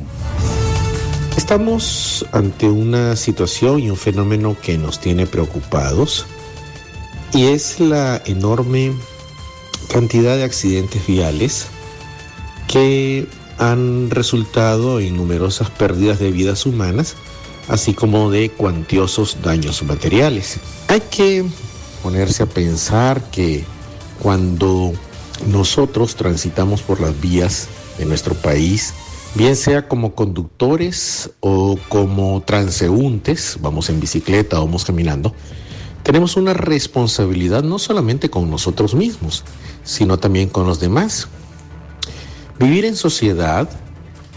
Estamos 1.38 2.25
ante 2.33 2.67
una 2.67 3.15
situación 3.15 3.79
y 3.79 3.89
un 3.89 3.95
fenómeno 3.95 4.57
que 4.62 4.77
nos 4.77 5.00
tiene 5.00 5.25
preocupados 5.25 6.25
y 7.33 7.45
es 7.45 7.79
la 7.79 8.21
enorme 8.25 8.93
cantidad 9.89 10.36
de 10.36 10.43
accidentes 10.43 11.07
viales 11.07 11.67
que 12.67 13.25
han 13.57 14.09
resultado 14.09 15.00
en 15.00 15.15
numerosas 15.15 15.69
pérdidas 15.69 16.19
de 16.19 16.31
vidas 16.31 16.65
humanas, 16.65 17.15
así 17.69 17.93
como 17.93 18.29
de 18.29 18.50
cuantiosos 18.50 19.38
daños 19.41 19.81
materiales. 19.83 20.59
Hay 20.89 21.01
que 21.01 21.45
ponerse 22.03 22.44
a 22.44 22.46
pensar 22.46 23.22
que 23.32 23.63
cuando 24.22 24.94
nosotros 25.48 26.15
transitamos 26.15 26.82
por 26.82 27.00
las 27.00 27.20
vías 27.20 27.68
de 27.98 28.06
nuestro 28.06 28.36
país, 28.36 28.94
bien 29.36 29.56
sea 29.56 29.88
como 29.88 30.15
conductores 30.15 31.32
o 31.39 31.77
como 31.89 32.41
transeúntes, 32.41 33.58
vamos 33.62 33.89
en 33.89 34.00
bicicleta 34.00 34.60
o 34.60 34.65
vamos 34.65 34.86
caminando, 34.86 35.34
tenemos 36.03 36.38
una 36.38 36.53
responsabilidad 36.53 37.63
no 37.63 37.77
solamente 37.77 38.29
con 38.29 38.50
nosotros 38.50 38.96
mismos, 38.96 39.44
sino 39.84 40.18
también 40.18 40.50
con 40.50 40.65
los 40.65 40.79
demás. 40.79 41.27
Vivir 42.58 42.86
en 42.86 42.96
sociedad, 42.96 43.70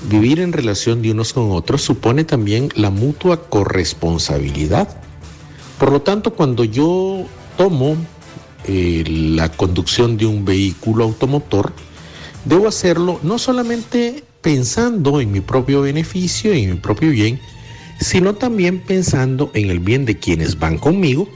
vivir 0.08 0.40
en 0.40 0.52
relación 0.52 1.02
de 1.02 1.12
unos 1.12 1.32
con 1.32 1.50
otros, 1.52 1.82
supone 1.82 2.24
también 2.24 2.68
la 2.74 2.90
mutua 2.90 3.48
corresponsabilidad. 3.48 4.88
Por 5.78 5.92
lo 5.92 6.02
tanto, 6.02 6.34
cuando 6.34 6.64
yo 6.64 7.26
tomo 7.62 7.96
eh, 8.66 9.04
la 9.06 9.48
conducción 9.48 10.16
de 10.16 10.26
un 10.26 10.44
vehículo 10.44 11.04
automotor, 11.04 11.72
debo 12.44 12.66
hacerlo 12.66 13.20
no 13.22 13.38
solamente 13.38 14.24
pensando 14.40 15.20
en 15.20 15.30
mi 15.30 15.40
propio 15.40 15.82
beneficio 15.82 16.52
y 16.52 16.64
en 16.64 16.70
mi 16.70 16.76
propio 16.78 17.10
bien, 17.10 17.38
sino 18.00 18.34
también 18.34 18.80
pensando 18.80 19.52
en 19.54 19.70
el 19.70 19.78
bien 19.78 20.06
de 20.06 20.18
quienes 20.18 20.58
van 20.58 20.76
conmigo 20.76 21.28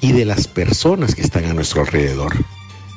y 0.00 0.12
de 0.12 0.26
las 0.26 0.46
personas 0.46 1.16
que 1.16 1.22
están 1.22 1.46
a 1.46 1.54
nuestro 1.54 1.80
alrededor. 1.80 2.32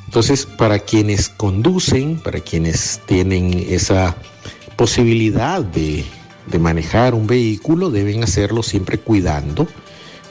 Entonces, 0.04 0.46
para 0.46 0.78
quienes 0.78 1.28
conducen, 1.28 2.20
para 2.20 2.38
quienes 2.38 3.00
tienen 3.06 3.66
esa 3.68 4.14
posibilidad 4.76 5.62
de, 5.62 6.04
de 6.46 6.58
manejar 6.60 7.12
un 7.12 7.26
vehículo, 7.26 7.90
deben 7.90 8.22
hacerlo 8.22 8.62
siempre 8.62 8.98
cuidando 8.98 9.66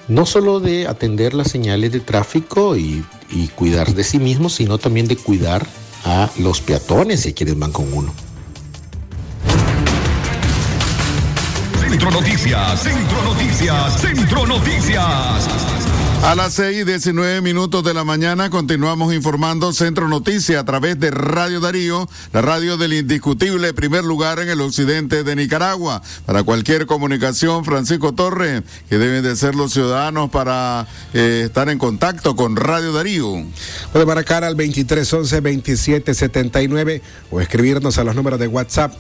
no 0.07 0.25
solo 0.25 0.59
de 0.59 0.87
atender 0.87 1.33
las 1.33 1.49
señales 1.51 1.91
de 1.91 1.99
tráfico 1.99 2.75
y, 2.75 3.03
cuidar 3.55 3.93
de 3.93 4.03
sí 4.03 4.19
mismos, 4.19 4.53
sino 4.55 4.77
también 4.77 5.07
de 5.07 5.17
cuidar 5.17 5.65
a 6.03 6.29
los 6.37 6.61
peatones 6.61 7.25
a 7.25 7.31
quienes 7.33 7.57
van 7.57 7.71
con 7.71 7.91
uno. 7.91 8.13
Centro 11.79 12.11
Noticias, 12.11 12.81
Centro 12.81 13.23
Noticias, 13.23 14.01
Centro 14.01 14.45
Noticias. 14.45 15.74
A 16.23 16.35
las 16.35 16.53
6 16.53 16.81
y 16.81 16.83
19 16.85 17.41
minutos 17.41 17.83
de 17.83 17.93
la 17.93 18.03
mañana 18.03 18.49
continuamos 18.49 19.13
informando 19.13 19.71
Centro 19.73 20.07
Noticias 20.07 20.59
a 20.59 20.65
través 20.65 20.99
de 20.99 21.11
Radio 21.11 21.59
Darío, 21.59 22.09
la 22.33 22.41
radio 22.41 22.77
del 22.77 22.93
indiscutible 22.93 23.73
primer 23.73 24.03
lugar 24.03 24.39
en 24.39 24.49
el 24.49 24.61
occidente 24.61 25.23
de 25.23 25.35
Nicaragua. 25.35 26.01
Para 26.25 26.41
cualquier 26.43 26.87
comunicación, 26.87 27.63
Francisco 27.63 28.13
Torres, 28.13 28.63
que 28.89 28.97
deben 28.97 29.21
de 29.23 29.35
ser 29.35 29.53
los 29.53 29.73
ciudadanos 29.73 30.31
para 30.31 30.87
eh, 31.13 31.43
estar 31.45 31.69
en 31.69 31.77
contacto 31.77 32.35
con 32.35 32.55
Radio 32.55 32.91
Darío. 32.91 33.45
Puede 33.91 34.05
marcar 34.05 34.43
al 34.43 34.57
2311-2779 34.57 37.01
o 37.29 37.39
escribirnos 37.39 37.99
a 37.99 38.03
los 38.03 38.15
números 38.15 38.39
de 38.39 38.47
WhatsApp 38.47 38.95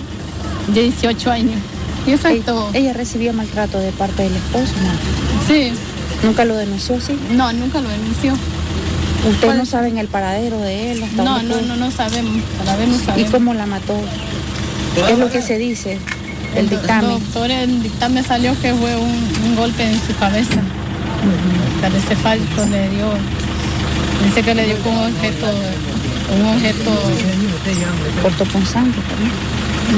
18 0.74 1.32
años. 1.32 1.73
Es 2.06 2.46
todo. 2.46 2.70
Ella 2.74 2.94
recibió 2.94 3.34
maltrato 3.34 3.80
de 3.80 3.92
parte 3.92 4.24
del 4.24 4.36
esposo, 4.36 4.74
¿no? 4.82 5.48
Sí. 5.48 5.72
¿Nunca 6.24 6.46
lo 6.46 6.56
denunció, 6.56 7.00
sí? 7.02 7.18
No, 7.32 7.52
nunca 7.54 7.82
lo 7.82 7.89
denunció. 7.89 8.34
¿Ustedes 9.30 9.56
no 9.56 9.66
saben 9.66 9.98
el 9.98 10.08
paradero 10.08 10.58
de 10.60 10.92
él? 10.92 11.04
Hasta 11.04 11.24
no, 11.24 11.42
no, 11.44 11.62
no, 11.62 11.76
no 11.76 11.92
sabemos. 11.92 12.42
Para 12.58 12.76
ver, 12.76 12.89
no 12.89 12.98
sabemos. 12.98 13.30
¿Y 13.30 13.32
cómo 13.32 13.54
la 13.54 13.66
mató? 13.66 13.96
¿Qué 14.96 15.13
es 15.13 15.20
lo 15.20 15.30
que 15.30 15.42
se 15.42 15.58
dice? 15.58 15.98
El 16.56 16.70
dictamen. 16.70 17.10
Doctor, 17.10 17.50
el 17.52 17.82
dictamen 17.82 18.24
salió 18.24 18.54
que 18.62 18.74
fue 18.74 18.96
un, 18.96 19.28
un 19.46 19.56
golpe 19.56 19.84
en 19.84 19.96
su 19.96 20.16
cabeza. 20.20 20.60
Uh 20.60 21.86
-huh. 21.86 22.70
Le 22.70 22.89
dio. 22.89 23.08
Dice 24.26 24.44
que 24.44 24.56
le 24.56 24.66
dio 24.66 24.78
con 24.80 24.94
un 24.94 25.06
objeto. 25.06 25.48
Un 26.39 26.46
objeto. 26.56 26.92
Cortopunzante 28.22 29.00
también. 29.10 29.32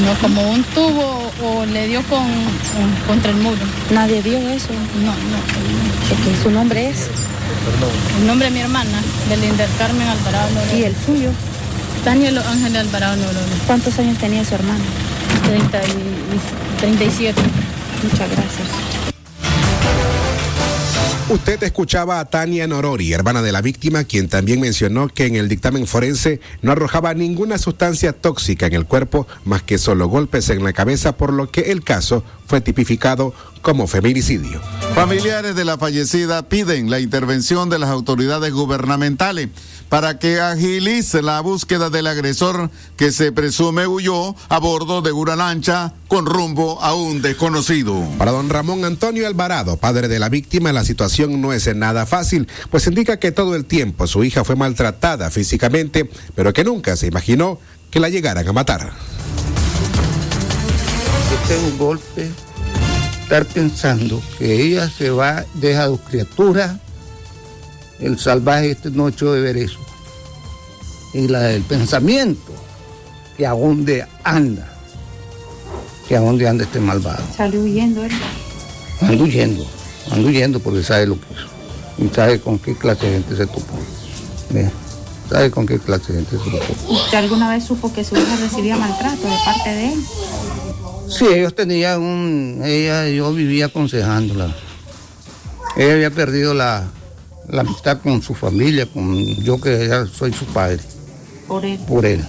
No, 0.05 0.13
como 0.21 0.51
un 0.51 0.63
tubo 0.63 1.24
o 1.43 1.65
le 1.65 1.87
dio 1.87 2.01
con, 2.03 2.25
con, 2.25 3.07
contra 3.07 3.31
el 3.31 3.37
muro. 3.37 3.61
¿Nadie 3.91 4.21
vio 4.21 4.37
eso? 4.37 4.69
No, 5.03 5.11
no. 5.11 5.39
Porque 6.09 6.41
su 6.41 6.51
nombre 6.51 6.89
es. 6.89 7.09
El 8.19 8.27
nombre 8.27 8.47
de 8.47 8.53
mi 8.53 8.59
hermana, 8.61 9.01
Belinda 9.29 9.65
Carmen 9.77 10.07
Alvarado. 10.07 10.49
¿Y 10.75 10.83
el 10.83 10.95
suyo? 10.95 11.31
Daniel 12.03 12.37
Ángel 12.37 12.75
Alvarado 12.75 13.15
Norolo. 13.17 13.55
¿Cuántos 13.65 13.97
años 13.99 14.17
tenía 14.17 14.45
su 14.45 14.55
hermano? 14.55 14.83
30 15.47 15.77
y, 15.79 16.79
37. 16.79 17.41
Muchas 18.03 18.29
gracias. 18.29 18.94
Usted 21.27 21.63
escuchaba 21.63 22.19
a 22.19 22.25
Tania 22.25 22.67
Norori, 22.67 23.11
hermana 23.11 23.41
de 23.41 23.51
la 23.51 23.63
víctima, 23.63 24.03
quien 24.03 24.29
también 24.29 24.61
mencionó 24.61 25.07
que 25.07 25.25
en 25.25 25.35
el 25.35 25.49
dictamen 25.49 25.87
forense 25.87 26.39
no 26.61 26.71
arrojaba 26.71 27.15
ninguna 27.15 27.57
sustancia 27.57 28.13
tóxica 28.13 28.67
en 28.67 28.73
el 28.73 28.85
cuerpo 28.85 29.25
más 29.43 29.63
que 29.63 29.79
solo 29.79 30.07
golpes 30.07 30.51
en 30.51 30.63
la 30.63 30.71
cabeza, 30.71 31.17
por 31.17 31.33
lo 31.33 31.49
que 31.49 31.71
el 31.71 31.83
caso 31.83 32.23
fue 32.45 32.61
tipificado 32.61 33.33
como 33.65 33.87
feminicidio. 33.87 34.61
Familiares 34.93 35.55
de 35.55 35.65
la 35.65 35.79
fallecida 35.79 36.47
piden 36.47 36.91
la 36.91 36.99
intervención 36.99 37.67
de 37.67 37.79
las 37.79 37.89
autoridades 37.89 38.53
gubernamentales 38.53 39.49
para 39.89 40.19
que 40.19 40.39
agilice 40.39 41.23
la 41.23 41.41
búsqueda 41.41 41.89
del 41.89 42.05
agresor 42.05 42.69
que 42.95 43.11
se 43.11 43.31
presume 43.31 43.87
huyó 43.87 44.35
a 44.49 44.59
bordo 44.59 45.01
de 45.01 45.13
una 45.13 45.35
lancha 45.35 45.93
con 46.07 46.27
rumbo 46.27 46.79
a 46.83 46.93
un 46.93 47.23
desconocido. 47.23 48.07
Para 48.19 48.31
don 48.31 48.51
Ramón 48.51 48.85
Antonio 48.85 49.25
Alvarado, 49.25 49.77
padre 49.77 50.07
de 50.09 50.19
la 50.19 50.29
víctima, 50.29 50.71
la 50.71 50.85
situación 50.85 51.41
no 51.41 51.51
es 51.51 51.75
nada 51.75 52.05
fácil, 52.05 52.47
pues 52.69 52.85
indica 52.85 53.17
que 53.17 53.31
todo 53.31 53.55
el 53.55 53.65
tiempo 53.65 54.05
su 54.05 54.23
hija 54.23 54.43
fue 54.43 54.55
maltratada 54.55 55.31
físicamente, 55.31 56.07
pero 56.35 56.53
que 56.53 56.63
nunca 56.63 56.95
se 56.95 57.07
imaginó 57.07 57.59
que 57.89 57.99
la 57.99 58.09
llegaran 58.09 58.47
a 58.47 58.53
matar. 58.53 58.93
Este 61.41 61.57
es 61.57 61.63
un 61.63 61.77
golpe, 61.79 62.29
estar 63.25 63.43
pensando 63.47 64.21
que 64.37 64.61
ella 64.61 64.87
se 64.87 65.09
va, 65.09 65.45
deja 65.55 65.83
a 65.83 65.87
dos 65.87 65.99
criaturas, 66.01 66.75
el 67.99 68.19
salvaje 68.19 68.69
este 68.69 68.91
noche 68.91 69.25
de 69.25 69.41
ver 69.41 69.57
eso. 69.57 69.79
Y 71.11 71.27
la 71.27 71.39
del 71.39 71.63
pensamiento, 71.63 72.53
que 73.35 73.47
a 73.47 73.53
dónde 73.53 74.05
anda, 74.23 74.71
que 76.07 76.15
a 76.15 76.19
dónde 76.19 76.47
anda 76.47 76.65
este 76.65 76.79
malvado. 76.79 77.23
Salió 77.35 77.61
huyendo 77.61 78.05
él. 78.05 78.11
Ando 79.01 79.23
huyendo, 79.23 79.65
ando 80.11 80.27
huyendo 80.27 80.59
porque 80.59 80.83
sabe 80.83 81.07
lo 81.07 81.15
que 81.15 81.25
hizo. 81.33 81.47
Y 81.97 82.13
sabe 82.13 82.39
con 82.39 82.59
qué 82.59 82.75
clase 82.75 83.07
de 83.07 83.13
gente 83.13 83.37
se 83.37 83.47
topó. 83.47 83.79
¿Ve? 84.51 84.69
¿Sabe 85.31 85.49
con 85.49 85.65
qué 85.65 85.79
clase 85.79 86.13
de 86.13 86.23
gente 86.23 86.37
se 86.37 86.51
topó? 86.51 86.93
¿Usted 86.93 87.17
alguna 87.17 87.49
vez 87.49 87.63
supo 87.63 87.91
que 87.91 88.03
su 88.03 88.15
hija 88.15 88.35
recibía 88.35 88.77
maltrato 88.77 89.27
de 89.27 89.37
parte 89.43 89.69
de 89.71 89.93
él? 89.93 89.99
Sí, 91.07 91.25
ellos 91.27 91.55
tenían 91.55 92.01
un, 92.01 92.61
ella, 92.63 93.07
yo 93.09 93.33
vivía 93.33 93.67
aconsejándola. 93.67 94.55
Ella 95.77 95.93
había 95.93 96.11
perdido 96.11 96.53
la, 96.53 96.87
la 97.47 97.61
amistad 97.61 97.99
con 98.01 98.21
su 98.21 98.33
familia, 98.33 98.85
con 98.85 99.15
yo 99.43 99.59
que 99.59 99.87
ya 99.87 100.05
soy 100.07 100.33
su 100.33 100.45
padre. 100.45 100.79
Por 101.47 101.65
él. 101.65 101.79
Por 101.87 102.05
él. 102.05 102.25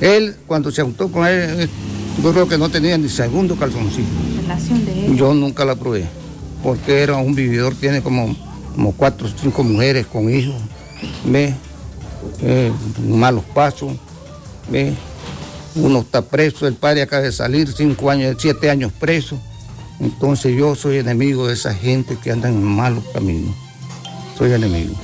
Él, 0.00 0.36
cuando 0.46 0.70
se 0.70 0.82
juntó 0.82 1.10
con 1.10 1.26
él, 1.26 1.62
eh, 1.62 1.68
yo 2.22 2.32
creo 2.32 2.48
que 2.48 2.58
no 2.58 2.68
tenía 2.68 2.96
ni 2.98 3.08
segundo 3.08 3.56
calzoncillo. 3.56 4.06
Relación 4.42 4.84
de 4.84 5.06
él. 5.06 5.16
Yo 5.16 5.34
nunca 5.34 5.64
la 5.64 5.74
probé, 5.74 6.06
porque 6.62 7.02
era 7.02 7.16
un 7.16 7.34
vividor, 7.34 7.74
tiene 7.74 8.02
como, 8.02 8.36
como 8.74 8.92
cuatro 8.92 9.26
o 9.26 9.30
cinco 9.40 9.64
mujeres 9.64 10.06
con 10.06 10.32
hijos, 10.32 10.56
ve, 11.24 11.54
Eh, 12.40 12.72
malos 13.06 13.44
pasos, 13.54 13.92
uno 15.76 16.00
está 16.00 16.22
preso, 16.22 16.66
el 16.66 16.74
padre 16.74 17.02
acaba 17.02 17.22
de 17.22 17.32
salir, 17.32 17.72
cinco 17.72 18.10
años, 18.10 18.36
siete 18.38 18.70
años 18.70 18.92
preso. 18.92 19.38
Entonces 20.00 20.56
yo 20.56 20.74
soy 20.74 20.98
enemigo 20.98 21.46
de 21.46 21.54
esa 21.54 21.74
gente 21.74 22.16
que 22.22 22.30
anda 22.30 22.48
en 22.48 22.62
malos 22.62 23.04
caminos. 23.12 23.54
Soy 24.36 24.52
enemigo. 24.52 24.94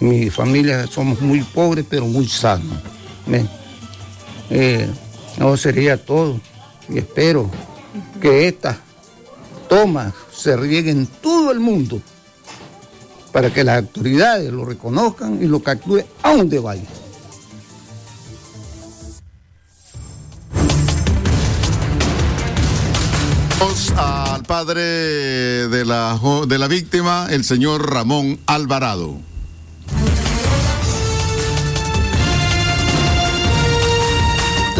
Mi 0.00 0.30
familia 0.30 0.86
somos 0.86 1.20
muy 1.20 1.42
pobres, 1.42 1.84
pero 1.88 2.06
muy 2.06 2.28
sanos. 2.28 2.78
Eh, 4.50 4.88
no 5.38 5.56
sería 5.56 5.96
todo. 5.96 6.40
Y 6.88 6.98
espero 6.98 7.50
que 8.20 8.48
estas 8.48 8.78
tomas 9.68 10.12
se 10.32 10.56
rieguen 10.56 10.98
en 10.98 11.06
todo 11.06 11.52
el 11.52 11.60
mundo 11.60 12.00
para 13.32 13.52
que 13.52 13.62
las 13.62 13.78
autoridades 13.78 14.52
lo 14.52 14.64
reconozcan 14.64 15.40
y 15.40 15.46
lo 15.46 15.60
capturen 15.60 16.06
a 16.22 16.34
donde 16.34 16.58
vaya. 16.58 16.82
Padre 24.64 24.82
de 25.68 25.86
la, 25.86 26.20
de 26.46 26.58
la 26.58 26.68
víctima, 26.68 27.28
el 27.30 27.44
señor 27.44 27.90
Ramón 27.90 28.40
Alvarado. 28.44 29.29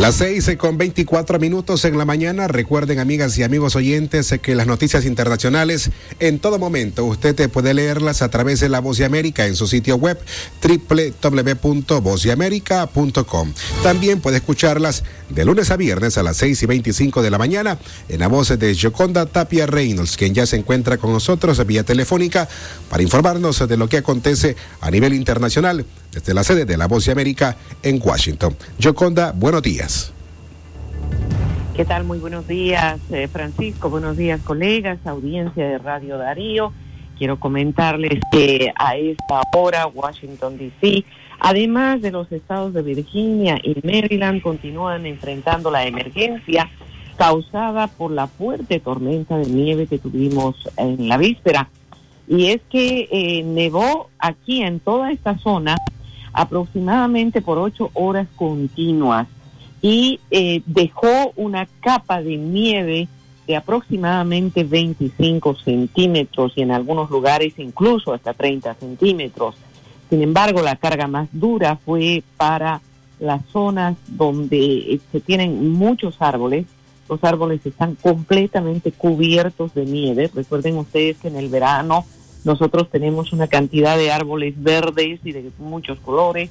Las 0.00 0.14
seis 0.14 0.50
con 0.56 0.78
24 0.78 1.38
minutos 1.38 1.84
en 1.84 1.98
la 1.98 2.06
mañana. 2.06 2.48
Recuerden, 2.48 3.00
amigas 3.00 3.36
y 3.36 3.42
amigos 3.42 3.76
oyentes, 3.76 4.34
que 4.40 4.54
las 4.54 4.66
noticias 4.66 5.04
internacionales 5.04 5.90
en 6.20 6.38
todo 6.38 6.58
momento 6.58 7.04
usted 7.04 7.34
te 7.34 7.50
puede 7.50 7.74
leerlas 7.74 8.22
a 8.22 8.30
través 8.30 8.60
de 8.60 8.70
La 8.70 8.80
Voz 8.80 8.96
de 8.96 9.04
América 9.04 9.46
en 9.46 9.56
su 9.56 9.66
sitio 9.66 9.96
web 9.96 10.18
www.vozdeamerica.com. 10.62 13.52
También 13.82 14.22
puede 14.22 14.38
escucharlas 14.38 15.04
de 15.28 15.44
lunes 15.44 15.70
a 15.70 15.76
viernes 15.76 16.16
a 16.16 16.22
las 16.22 16.38
6 16.38 16.62
y 16.62 16.66
25 16.66 17.20
de 17.20 17.30
la 17.30 17.36
mañana 17.36 17.78
en 18.08 18.20
la 18.20 18.28
voz 18.28 18.58
de 18.58 18.74
Yoconda 18.74 19.26
Tapia 19.26 19.66
Reynolds, 19.66 20.16
quien 20.16 20.32
ya 20.32 20.46
se 20.46 20.56
encuentra 20.56 20.96
con 20.96 21.12
nosotros 21.12 21.66
vía 21.66 21.84
telefónica 21.84 22.48
para 22.88 23.02
informarnos 23.02 23.68
de 23.68 23.76
lo 23.76 23.86
que 23.86 23.98
acontece 23.98 24.56
a 24.80 24.90
nivel 24.90 25.12
internacional 25.12 25.84
desde 26.12 26.34
la 26.34 26.42
sede 26.44 26.64
de 26.64 26.76
La 26.76 26.86
Voz 26.86 27.06
de 27.06 27.12
América 27.12 27.56
en 27.82 28.00
Washington. 28.02 28.56
Yoconda, 28.78 29.32
buenos 29.32 29.62
días. 29.62 30.12
¿Qué 31.76 31.84
tal? 31.84 32.04
Muy 32.04 32.18
buenos 32.18 32.46
días, 32.46 33.00
eh, 33.10 33.28
Francisco. 33.28 33.88
Buenos 33.88 34.16
días, 34.16 34.40
colegas, 34.42 34.98
audiencia 35.06 35.66
de 35.66 35.78
Radio 35.78 36.18
Darío. 36.18 36.72
Quiero 37.16 37.38
comentarles 37.38 38.20
que 38.32 38.72
a 38.76 38.96
esta 38.96 39.40
hora 39.54 39.86
Washington, 39.86 40.58
D.C., 40.58 41.04
además 41.38 42.02
de 42.02 42.10
los 42.10 42.30
estados 42.32 42.74
de 42.74 42.82
Virginia 42.82 43.58
y 43.62 43.76
Maryland, 43.82 44.42
continúan 44.42 45.06
enfrentando 45.06 45.70
la 45.70 45.86
emergencia 45.86 46.68
causada 47.16 47.86
por 47.86 48.10
la 48.10 48.26
fuerte 48.26 48.80
tormenta 48.80 49.36
de 49.36 49.46
nieve 49.46 49.86
que 49.86 49.98
tuvimos 49.98 50.56
en 50.76 51.08
la 51.08 51.18
víspera. 51.18 51.68
Y 52.26 52.46
es 52.46 52.60
que 52.70 53.08
eh, 53.10 53.42
nevó 53.42 54.08
aquí 54.18 54.62
en 54.62 54.80
toda 54.80 55.12
esta 55.12 55.38
zona 55.38 55.76
aproximadamente 56.32 57.40
por 57.42 57.58
ocho 57.58 57.90
horas 57.94 58.28
continuas 58.36 59.28
y 59.82 60.20
eh, 60.30 60.62
dejó 60.66 61.32
una 61.36 61.66
capa 61.80 62.22
de 62.22 62.36
nieve 62.36 63.08
de 63.46 63.56
aproximadamente 63.56 64.62
25 64.62 65.56
centímetros 65.56 66.52
y 66.54 66.62
en 66.62 66.70
algunos 66.70 67.10
lugares 67.10 67.54
incluso 67.58 68.12
hasta 68.12 68.32
30 68.32 68.74
centímetros. 68.74 69.56
Sin 70.08 70.22
embargo, 70.22 70.62
la 70.62 70.76
carga 70.76 71.06
más 71.06 71.28
dura 71.32 71.76
fue 71.76 72.22
para 72.36 72.80
las 73.18 73.44
zonas 73.46 73.96
donde 74.08 74.58
eh, 74.58 75.00
se 75.12 75.20
tienen 75.20 75.70
muchos 75.72 76.20
árboles. 76.20 76.66
Los 77.08 77.22
árboles 77.24 77.64
están 77.64 77.96
completamente 77.96 78.92
cubiertos 78.92 79.74
de 79.74 79.84
nieve. 79.84 80.30
Recuerden 80.34 80.78
ustedes 80.78 81.18
que 81.18 81.28
en 81.28 81.36
el 81.36 81.48
verano 81.48 82.04
nosotros 82.44 82.90
tenemos 82.90 83.32
una 83.32 83.46
cantidad 83.46 83.96
de 83.96 84.10
árboles 84.10 84.54
verdes 84.56 85.20
y 85.24 85.32
de 85.32 85.50
muchos 85.58 85.98
colores 86.00 86.50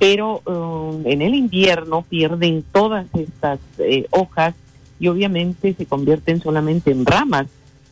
pero 0.00 0.40
um, 0.46 1.06
en 1.06 1.20
el 1.20 1.34
invierno 1.34 2.00
pierden 2.08 2.64
todas 2.72 3.06
estas 3.14 3.60
eh, 3.78 4.06
hojas 4.10 4.54
y 4.98 5.08
obviamente 5.08 5.74
se 5.74 5.84
convierten 5.84 6.40
solamente 6.40 6.90
en 6.90 7.04
ramas. 7.04 7.48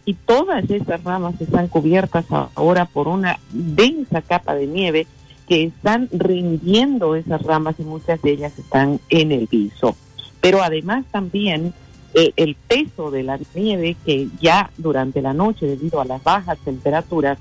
Y 0.07 0.14
todas 0.14 0.71
esas 0.71 1.05
ramas 1.05 1.38
están 1.38 1.69
cubiertas 1.69 2.25
ahora 2.55 2.87
por 2.87 3.09
una 3.09 3.38
densa 3.51 4.23
capa 4.23 4.55
de 4.55 4.67
nieve 4.67 5.07
que 5.47 5.64
están 5.64 6.09
rindiendo 6.11 7.14
esas 7.14 7.43
ramas 7.43 7.77
y 7.79 7.83
muchas 7.83 8.23
de 8.23 8.31
ellas 8.31 8.59
están 8.59 9.01
en 9.11 9.31
el 9.31 9.47
piso. 9.47 9.95
Pero 10.41 10.62
además 10.62 11.05
también 11.11 11.75
eh, 12.14 12.33
el 12.37 12.55
peso 12.55 13.11
de 13.11 13.23
la 13.23 13.38
nieve 13.55 13.97
que 14.05 14.29
ya 14.40 14.71
durante 14.79 15.21
la 15.21 15.35
noche 15.35 15.66
debido 15.66 16.01
a 16.01 16.05
las 16.05 16.23
bajas 16.23 16.59
temperaturas 16.64 17.38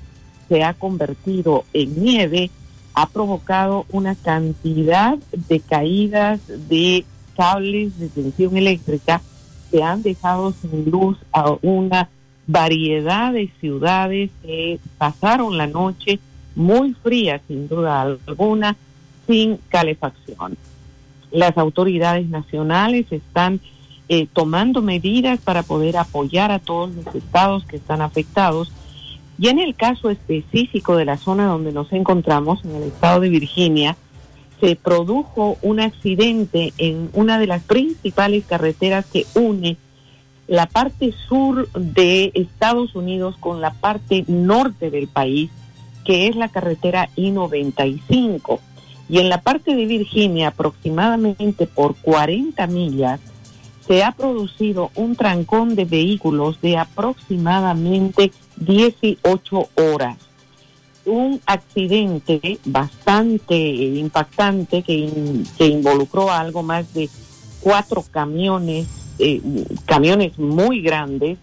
se 0.50 0.64
ha 0.64 0.74
convertido 0.74 1.64
en 1.74 2.04
nieve 2.04 2.50
ha 2.94 3.08
provocado 3.08 3.86
una 3.92 4.16
cantidad 4.16 5.18
de 5.32 5.60
caídas 5.60 6.40
de 6.48 7.06
cables 7.36 7.98
de 8.00 8.10
tensión 8.10 8.58
eléctrica 8.58 9.22
que 9.72 9.84
han 9.84 10.02
dejado 10.02 10.52
sin 10.52 10.90
luz 10.90 11.18
a 11.32 11.56
una 11.62 12.10
variedad 12.48 13.34
de 13.34 13.52
ciudades 13.60 14.32
que 14.42 14.80
pasaron 14.98 15.58
la 15.58 15.68
noche 15.68 16.20
muy 16.56 16.94
fría, 16.94 17.40
sin 17.48 17.68
duda 17.68 18.02
alguna, 18.02 18.76
sin 19.28 19.58
calefacción. 19.70 20.58
Las 21.32 21.58
autoridades 21.58 22.28
nacionales 22.30 23.06
están 23.12 23.60
eh, 24.10 24.28
tomando 24.32 24.82
medidas 24.82 25.40
para 25.40 25.64
poder 25.64 25.98
apoyar 25.98 26.52
a 26.52 26.60
todos 26.60 26.92
los 26.96 27.16
estados 27.16 27.66
que 27.66 27.78
están 27.78 28.02
afectados 28.02 28.72
y 29.40 29.50
en 29.50 29.60
el 29.60 29.76
caso 29.76 30.10
específico 30.10 30.96
de 30.96 31.06
la 31.06 31.18
zona 31.18 31.46
donde 31.46 31.72
nos 31.72 31.92
encontramos, 31.94 32.64
en 32.66 32.76
el 32.76 32.84
estado 32.84 33.20
de 33.20 33.30
Virginia, 33.30 33.96
se 34.60 34.76
produjo 34.76 35.58
un 35.62 35.80
accidente 35.80 36.74
en 36.80 37.10
una 37.14 37.38
de 37.38 37.46
las 37.46 37.62
principales 37.62 38.46
carreteras 38.46 39.06
que 39.06 39.26
une 39.36 39.78
la 40.48 40.66
parte 40.66 41.14
sur 41.28 41.70
de 41.74 42.32
Estados 42.34 42.96
Unidos 42.96 43.36
con 43.40 43.62
la 43.62 43.74
parte 43.74 44.24
norte 44.28 44.90
del 44.90 45.08
país, 45.08 45.52
que 46.06 46.28
es 46.28 46.36
la 46.36 46.48
carretera 46.48 47.10
I-95. 47.16 48.60
Y 49.10 49.20
en 49.20 49.30
la 49.30 49.42
parte 49.42 49.76
de 49.76 49.86
Virginia, 49.86 50.50
aproximadamente 50.50 51.68
por 51.68 51.96
40 51.96 52.66
millas, 52.68 53.20
se 53.88 54.04
ha 54.04 54.12
producido 54.12 54.92
un 54.96 55.16
trancón 55.16 55.76
de 55.76 55.86
vehículos 55.86 56.60
de 56.62 56.78
aproximadamente 56.78 58.32
18 58.58 59.70
horas. 59.76 60.18
Un 61.06 61.40
accidente 61.46 62.60
bastante 62.66 63.56
impactante 63.58 64.84
que, 64.84 64.94
in- 64.94 65.46
que 65.58 65.68
involucró 65.68 66.30
a 66.30 66.40
algo 66.42 66.64
más 66.64 66.94
de 66.94 67.10
cuatro 67.62 68.04
camiones, 68.12 68.88
eh, 69.20 69.42
camiones 69.86 70.38
muy 70.38 70.82
grandes, 70.82 71.38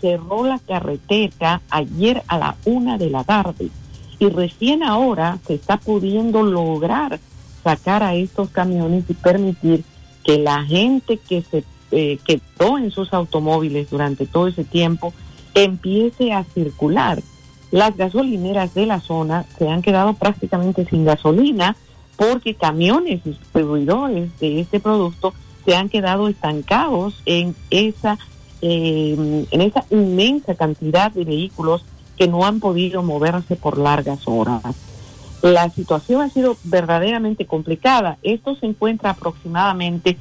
cerró 0.00 0.44
la 0.44 0.58
carretera 0.58 1.62
ayer 1.70 2.22
a 2.26 2.36
la 2.38 2.56
una 2.64 2.98
de 2.98 3.10
la 3.10 3.22
tarde 3.24 3.70
y 4.18 4.28
recién 4.28 4.82
ahora 4.82 5.38
se 5.46 5.54
está 5.54 5.76
pudiendo 5.76 6.42
lograr 6.42 7.20
sacar 7.62 8.02
a 8.02 8.14
estos 8.14 8.50
camiones 8.50 9.04
y 9.08 9.14
permitir 9.14 9.84
que 10.24 10.38
la 10.38 10.64
gente 10.64 11.18
que 11.18 11.42
se 11.42 11.64
eh, 11.90 12.18
quedó 12.24 12.78
en 12.78 12.90
sus 12.90 13.12
automóviles 13.12 13.90
durante 13.90 14.26
todo 14.26 14.48
ese 14.48 14.64
tiempo 14.64 15.12
empiece 15.54 16.32
a 16.32 16.44
circular. 16.44 17.22
Las 17.70 17.96
gasolineras 17.96 18.74
de 18.74 18.86
la 18.86 19.00
zona 19.00 19.44
se 19.58 19.68
han 19.68 19.82
quedado 19.82 20.14
prácticamente 20.14 20.84
sin 20.84 21.04
gasolina 21.04 21.76
porque 22.16 22.54
camiones 22.54 23.24
distribuidores 23.24 24.38
de 24.38 24.60
este 24.60 24.80
producto 24.80 25.34
se 25.64 25.74
han 25.74 25.88
quedado 25.88 26.28
estancados 26.28 27.22
en 27.26 27.54
esa 27.70 28.18
eh, 28.62 29.46
en 29.50 29.60
esa 29.60 29.84
inmensa 29.90 30.54
cantidad 30.54 31.12
de 31.12 31.24
vehículos 31.24 31.84
que 32.16 32.26
no 32.26 32.46
han 32.46 32.60
podido 32.60 33.02
moverse 33.02 33.56
por 33.56 33.76
largas 33.76 34.26
horas. 34.26 34.62
La 35.42 35.68
situación 35.68 36.22
ha 36.22 36.30
sido 36.30 36.56
verdaderamente 36.64 37.44
complicada. 37.44 38.16
Esto 38.22 38.56
se 38.56 38.66
encuentra 38.66 39.10
aproximadamente 39.10 40.16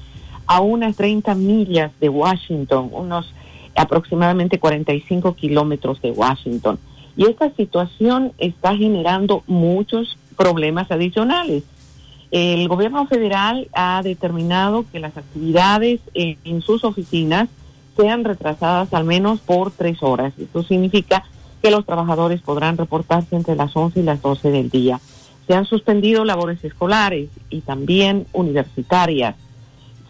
a 0.48 0.62
unas 0.62 0.96
30 0.96 1.36
millas 1.36 1.92
de 2.00 2.10
Washington, 2.10 2.90
unos 2.92 3.34
aproximadamente 3.76 4.60
45 4.60 5.36
kilómetros 5.36 6.02
de 6.02 6.12
Washington. 6.12 6.80
Y 7.18 7.26
esta 7.26 7.50
situación 7.52 8.34
está 8.38 8.76
generando 8.76 9.44
muchos 9.48 10.18
problemas 10.36 10.92
adicionales. 10.92 11.64
El 12.32 12.68
gobierno 12.68 13.06
federal 13.08 13.70
ha 13.74 14.02
determinado 14.04 14.86
que 14.92 15.00
las 15.00 15.16
actividades 15.16 16.02
en, 16.14 16.62
sus 16.62 16.84
oficinas 16.84 17.48
sean 17.96 18.26
retrasadas 18.26 18.94
al 18.94 19.06
menos 19.06 19.40
por 19.40 19.72
tres 19.72 20.04
horas. 20.04 20.34
Esto 20.38 20.64
significa 20.64 21.24
que 21.62 21.72
los 21.72 21.86
trabajadores 21.86 22.42
podrán 22.42 22.78
reportarse 22.78 23.36
entre 23.36 23.56
las 23.56 23.76
11 23.76 24.02
y 24.02 24.04
las 24.04 24.22
12 24.22 24.52
del 24.52 24.70
día. 24.70 25.00
Se 25.48 25.54
han 25.54 25.66
suspendido 25.66 26.26
labores 26.26 26.64
escolares 26.64 27.30
y 27.50 27.62
también 27.62 28.26
universitarias. 28.34 29.36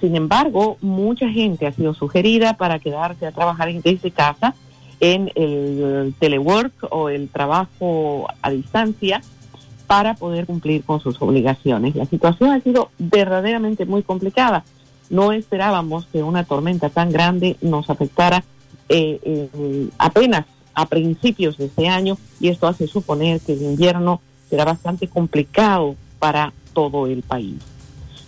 Sin 0.05 0.15
embargo, 0.15 0.77
mucha 0.81 1.27
gente 1.29 1.65
ha 1.65 1.71
sido 1.71 1.95
sugerida 1.95 2.53
para 2.57 2.77
quedarse 2.77 3.25
a 3.25 3.31
trabajar 3.31 3.73
desde 3.73 4.11
casa 4.11 4.53
en 4.99 5.31
el 5.33 6.13
telework 6.19 6.73
o 6.91 7.09
el 7.09 7.27
trabajo 7.27 8.27
a 8.43 8.51
distancia 8.51 9.23
para 9.87 10.13
poder 10.13 10.45
cumplir 10.45 10.83
con 10.83 10.99
sus 10.99 11.19
obligaciones. 11.23 11.95
La 11.95 12.05
situación 12.05 12.51
ha 12.51 12.61
sido 12.61 12.91
verdaderamente 12.99 13.87
muy 13.87 14.03
complicada. 14.03 14.63
No 15.09 15.31
esperábamos 15.31 16.05
que 16.05 16.21
una 16.21 16.43
tormenta 16.43 16.91
tan 16.91 17.11
grande 17.11 17.57
nos 17.61 17.89
afectara 17.89 18.43
eh, 18.89 19.19
eh, 19.23 19.89
apenas 19.97 20.45
a 20.75 20.85
principios 20.85 21.57
de 21.57 21.65
este 21.65 21.87
año 21.87 22.15
y 22.39 22.49
esto 22.49 22.67
hace 22.67 22.85
suponer 22.85 23.41
que 23.41 23.53
el 23.53 23.63
invierno 23.63 24.21
será 24.51 24.65
bastante 24.65 25.07
complicado 25.07 25.95
para 26.19 26.53
todo 26.73 27.07
el 27.07 27.23
país. 27.23 27.74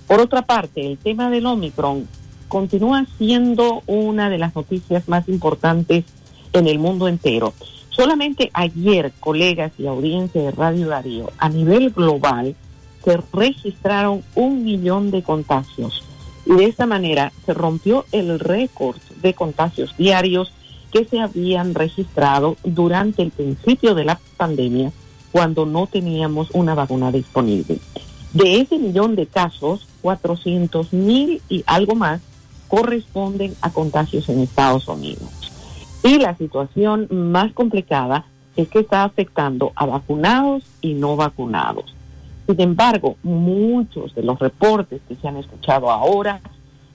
Por 0.07 0.21
otra 0.21 0.41
parte, 0.43 0.85
el 0.87 0.97
tema 0.97 1.29
del 1.29 1.45
Omicron 1.45 2.07
continúa 2.47 3.05
siendo 3.17 3.83
una 3.87 4.29
de 4.29 4.37
las 4.37 4.55
noticias 4.55 5.07
más 5.09 5.27
importantes 5.27 6.05
en 6.53 6.67
el 6.67 6.79
mundo 6.79 7.09
entero. 7.09 7.53
Solamente 7.89 8.49
ayer, 8.53 9.11
colegas 9.19 9.73
y 9.77 9.85
audiencia 9.85 10.41
de 10.41 10.51
Radio 10.51 10.87
Darío, 10.87 11.31
a 11.37 11.49
nivel 11.49 11.89
global, 11.89 12.55
se 13.03 13.17
registraron 13.33 14.23
un 14.35 14.63
millón 14.63 15.11
de 15.11 15.23
contagios. 15.23 16.03
Y 16.45 16.53
de 16.53 16.65
esta 16.65 16.85
manera 16.85 17.33
se 17.45 17.53
rompió 17.53 18.05
el 18.13 18.39
récord 18.39 18.97
de 19.21 19.33
contagios 19.33 19.95
diarios 19.97 20.53
que 20.91 21.03
se 21.03 21.19
habían 21.19 21.75
registrado 21.75 22.55
durante 22.63 23.23
el 23.23 23.31
principio 23.31 23.93
de 23.93 24.05
la 24.05 24.19
pandemia, 24.37 24.93
cuando 25.33 25.65
no 25.65 25.87
teníamos 25.87 26.49
una 26.53 26.75
vacuna 26.75 27.11
disponible. 27.11 27.79
De 28.33 28.59
ese 28.59 28.77
millón 28.77 29.15
de 29.15 29.25
casos, 29.25 29.87
400 30.01 30.93
mil 30.93 31.41
y 31.49 31.63
algo 31.65 31.95
más 31.95 32.21
corresponden 32.67 33.55
a 33.61 33.71
contagios 33.71 34.29
en 34.29 34.39
Estados 34.39 34.87
Unidos. 34.87 35.29
Y 36.03 36.19
la 36.19 36.35
situación 36.37 37.07
más 37.09 37.53
complicada 37.53 38.25
es 38.55 38.67
que 38.67 38.79
está 38.79 39.03
afectando 39.03 39.71
a 39.75 39.85
vacunados 39.85 40.63
y 40.81 40.93
no 40.93 41.15
vacunados. 41.15 41.93
Sin 42.47 42.59
embargo, 42.61 43.17
muchos 43.23 44.15
de 44.15 44.23
los 44.23 44.39
reportes 44.39 45.01
que 45.07 45.15
se 45.15 45.27
han 45.27 45.37
escuchado 45.37 45.91
ahora 45.91 46.41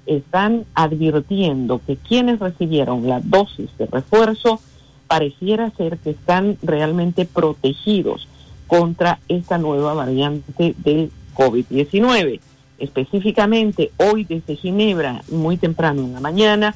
están 0.06 0.64
advirtiendo 0.74 1.80
que 1.86 1.96
quienes 1.96 2.40
recibieron 2.40 3.08
la 3.08 3.20
dosis 3.20 3.70
de 3.78 3.86
refuerzo 3.86 4.60
pareciera 5.06 5.70
ser 5.70 5.98
que 5.98 6.10
están 6.10 6.56
realmente 6.62 7.26
protegidos 7.26 8.28
contra 8.66 9.20
esta 9.28 9.58
nueva 9.58 9.92
variante 9.92 10.74
del 10.78 11.12
COVID-19. 11.34 12.40
Específicamente, 12.78 13.92
hoy 13.96 14.24
desde 14.24 14.56
Ginebra, 14.56 15.22
muy 15.30 15.56
temprano 15.56 16.02
en 16.02 16.12
la 16.14 16.20
mañana, 16.20 16.74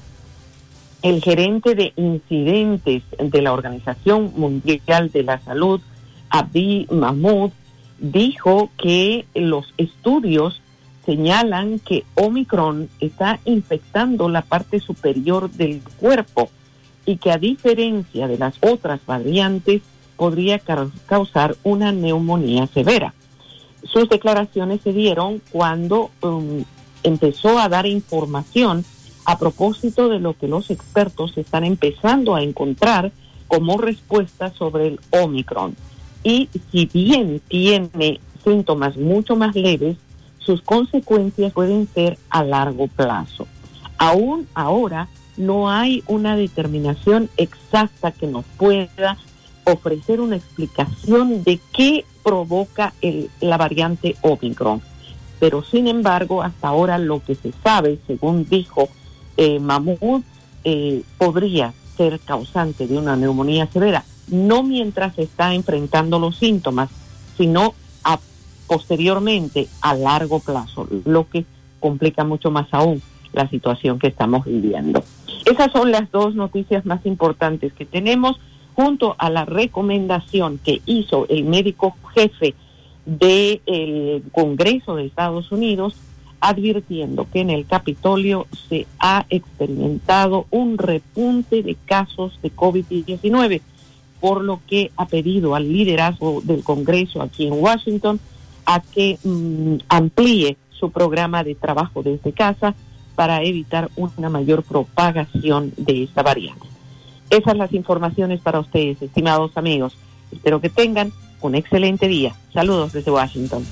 el 1.03 1.23
gerente 1.23 1.75
de 1.75 1.93
incidentes 1.97 3.03
de 3.19 3.43
la 3.43 3.53
Organización 3.53 4.33
Mundial 4.37 5.11
de 5.11 5.23
la 5.23 5.41
Salud, 5.41 5.81
Abdi 6.31 6.87
Mahmoud, 6.91 7.51
dijo 7.99 8.71
que 8.77 9.27
los 9.35 9.73
estudios 9.79 10.61
señalan 11.05 11.79
que 11.79 12.05
Omicron 12.15 12.89
está 13.01 13.39
infectando 13.45 14.29
la 14.29 14.43
parte 14.43 14.81
superior 14.81 15.51
del 15.51 15.81
cuerpo 15.99 16.51
y 17.07 17.19
que 17.19 17.31
a 17.31 17.39
diferencia 17.39 18.27
de 18.27 18.39
las 18.39 18.57
otras 18.61 19.01
variantes 19.07 19.83
podría 20.17 20.59
causar 21.07 21.57
una 21.63 21.93
neumonía 21.93 22.67
severa. 22.67 23.15
Sus 23.93 24.09
declaraciones 24.09 24.81
se 24.83 24.93
dieron 24.93 25.41
cuando 25.51 26.11
um, 26.23 26.65
empezó 27.03 27.59
a 27.59 27.69
dar 27.69 27.87
información 27.87 28.85
a 29.25 29.39
propósito 29.39 30.09
de 30.09 30.21
lo 30.21 30.35
que 30.35 30.49
los 30.49 30.71
expertos 30.71 31.37
están 31.37 31.65
empezando 31.65 32.35
a 32.35 32.43
encontrar 32.43 33.13
como 33.49 33.79
respuesta 33.79 34.53
sobre 34.53 34.89
el 34.89 35.01
Omicron. 35.11 35.77
Y 36.23 36.49
si 36.71 36.87
bien 36.87 37.41
tiene 37.49 38.21
síntomas 38.45 38.97
mucho 38.97 39.37
más 39.37 39.55
leves, 39.55 39.97
sus 40.39 40.63
consecuencias 40.63 41.53
pueden 41.53 41.89
ser 41.93 42.19
a 42.31 42.45
largo 42.45 42.87
plazo. 42.87 43.47
Aún 43.99 44.47
ahora 44.55 45.09
no 45.37 45.71
hay 45.71 46.03
una 46.07 46.37
determinación 46.37 47.29
exacta 47.37 48.13
que 48.13 48.27
nos 48.27 48.45
pueda 48.57 49.19
ofrecer 49.65 50.21
una 50.21 50.37
explicación 50.37 51.43
de 51.43 51.59
qué 51.73 52.05
provoca 52.27 52.93
el, 53.03 53.31
la 53.41 53.57
variante 53.57 54.17
Omicron. 54.23 54.83
Pero 55.39 55.63
sin 55.63 55.87
embargo, 55.87 56.43
hasta 56.43 56.67
ahora 56.67 56.99
lo 56.99 57.23
que 57.23 57.37
se 57.37 57.53
sabe, 57.63 58.01
según 58.09 58.49
dijo 58.49 58.89
eh, 59.37 59.61
eh, 60.65 61.03
podría 61.19 61.73
ser 61.97 62.19
causante 62.19 62.89
de 62.89 62.99
una 62.99 63.15
neumonía 63.15 63.69
severa, 63.69 64.03
no 64.27 64.65
mientras 64.65 65.17
está 65.21 65.55
enfrentando 65.55 66.19
los 66.19 66.37
síntomas, 66.37 66.91
sino 67.37 67.75
a 68.03 68.19
posteriormente 68.67 69.69
a 69.81 69.95
largo 69.95 70.41
plazo, 70.41 70.89
lo 71.05 71.29
que 71.29 71.45
complica 71.79 72.25
mucho 72.25 72.51
más 72.51 72.67
aún 72.73 73.01
la 73.35 73.49
situación 73.49 74.01
que 74.01 74.09
estamos 74.09 74.47
viviendo. 74.47 75.05
Esas 75.45 75.71
son 75.71 75.93
las 75.93 76.11
dos 76.11 76.35
noticias 76.35 76.85
más 76.87 77.07
importantes 77.07 77.73
que 77.73 77.85
tenemos 77.85 78.41
junto 78.77 79.17
a 79.19 79.31
la 79.31 79.47
recomendación 79.47 80.61
que 80.63 80.83
hizo 80.85 81.27
el 81.29 81.45
médico 81.45 81.97
jefe 82.15 82.55
del 83.07 84.23
Congreso 84.33 84.97
de 84.97 85.07
Estados 85.07 85.51
Unidos 85.51 85.97
advirtiendo 86.41 87.27
que 87.33 87.41
en 87.41 87.51
el 87.51 87.67
Capitolio 87.67 88.47
se 88.69 88.87
ha 88.99 89.25
experimentado 89.31 90.47
un 90.51 90.77
repunte 90.77 91.63
de 91.63 91.75
casos 91.87 92.39
de 92.43 92.53
COVID-19, 92.53 93.63
por 94.21 94.45
lo 94.45 94.61
que 94.67 94.91
ha 94.97 95.07
pedido 95.07 95.55
al 95.55 95.73
liderazgo 95.73 96.43
del 96.45 96.63
Congreso 96.63 97.23
aquí 97.23 97.47
en 97.47 97.55
Washington 97.55 98.21
a 98.67 98.81
que 98.81 99.19
mm, 99.25 99.77
amplíe 99.89 100.59
su 100.79 100.91
programa 100.91 101.43
de 101.43 101.55
trabajo 101.55 102.03
desde 102.03 102.33
casa 102.33 102.75
para 103.15 103.43
evitar 103.43 103.89
una 103.97 104.29
mayor 104.29 104.63
propagación 104.63 105.73
de 105.79 106.03
esta 106.03 106.23
variante. 106.23 106.76
Esas 107.37 107.51
son 107.51 107.59
las 107.59 107.75
informaciones 107.75 108.41
para 108.41 108.61
ustedes, 108.61 109.03
estimados 109.03 109.51
amigos. 109.57 109.95
Espero 110.33 110.59
que 110.59 110.71
tengan 110.71 111.13
un 111.43 111.55
excelente 111.55 112.09
día. 112.09 112.35
Saludos 112.55 112.95
desde 112.95 113.11
Washington. 113.11 113.63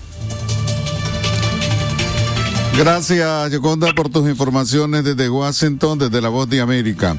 Gracias, 2.77 3.51
Yoconda, 3.51 3.91
por 3.95 4.11
tus 4.11 4.29
informaciones 4.29 5.03
desde 5.03 5.31
Washington, 5.31 5.99
desde 5.99 6.21
la 6.21 6.29
Voz 6.29 6.47
de 6.51 6.61
América. 6.61 7.17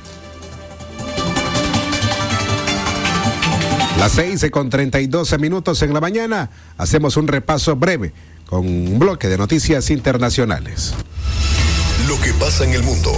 Las 3.97 4.11
seis 4.11 4.45
con 4.51 4.69
treinta 4.69 5.01
y 5.01 5.07
doce 5.07 5.39
minutos 5.39 5.81
en 5.81 5.95
la 5.95 6.01
mañana, 6.01 6.51
hacemos 6.77 7.17
un 7.17 7.27
repaso 7.27 7.75
breve 7.75 8.13
con 8.45 8.67
un 8.67 8.99
bloque 8.99 9.29
de 9.29 9.37
noticias 9.39 9.89
internacionales. 9.89 10.93
Lo 12.07 12.21
que 12.21 12.33
pasa 12.33 12.65
en 12.65 12.73
el 12.73 12.83
mundo, 12.83 13.11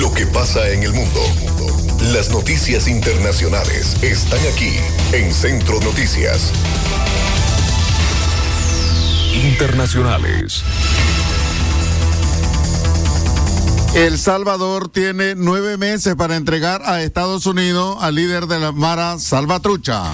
lo 0.00 0.12
que 0.12 0.26
pasa 0.26 0.68
en 0.68 0.82
el 0.82 0.92
mundo. 0.92 1.20
Las 2.10 2.30
noticias 2.30 2.88
internacionales 2.88 3.94
están 4.02 4.40
aquí 4.52 4.72
en 5.12 5.32
Centro 5.32 5.78
Noticias. 5.80 6.50
Internacionales. 9.32 10.64
El 13.94 14.18
Salvador 14.18 14.88
tiene 14.88 15.36
nueve 15.36 15.78
meses 15.78 16.16
para 16.16 16.34
entregar 16.34 16.82
a 16.84 17.02
Estados 17.02 17.46
Unidos 17.46 17.96
al 18.00 18.16
líder 18.16 18.46
de 18.46 18.58
la 18.58 18.72
Mara 18.72 19.20
Salvatrucha. 19.20 20.12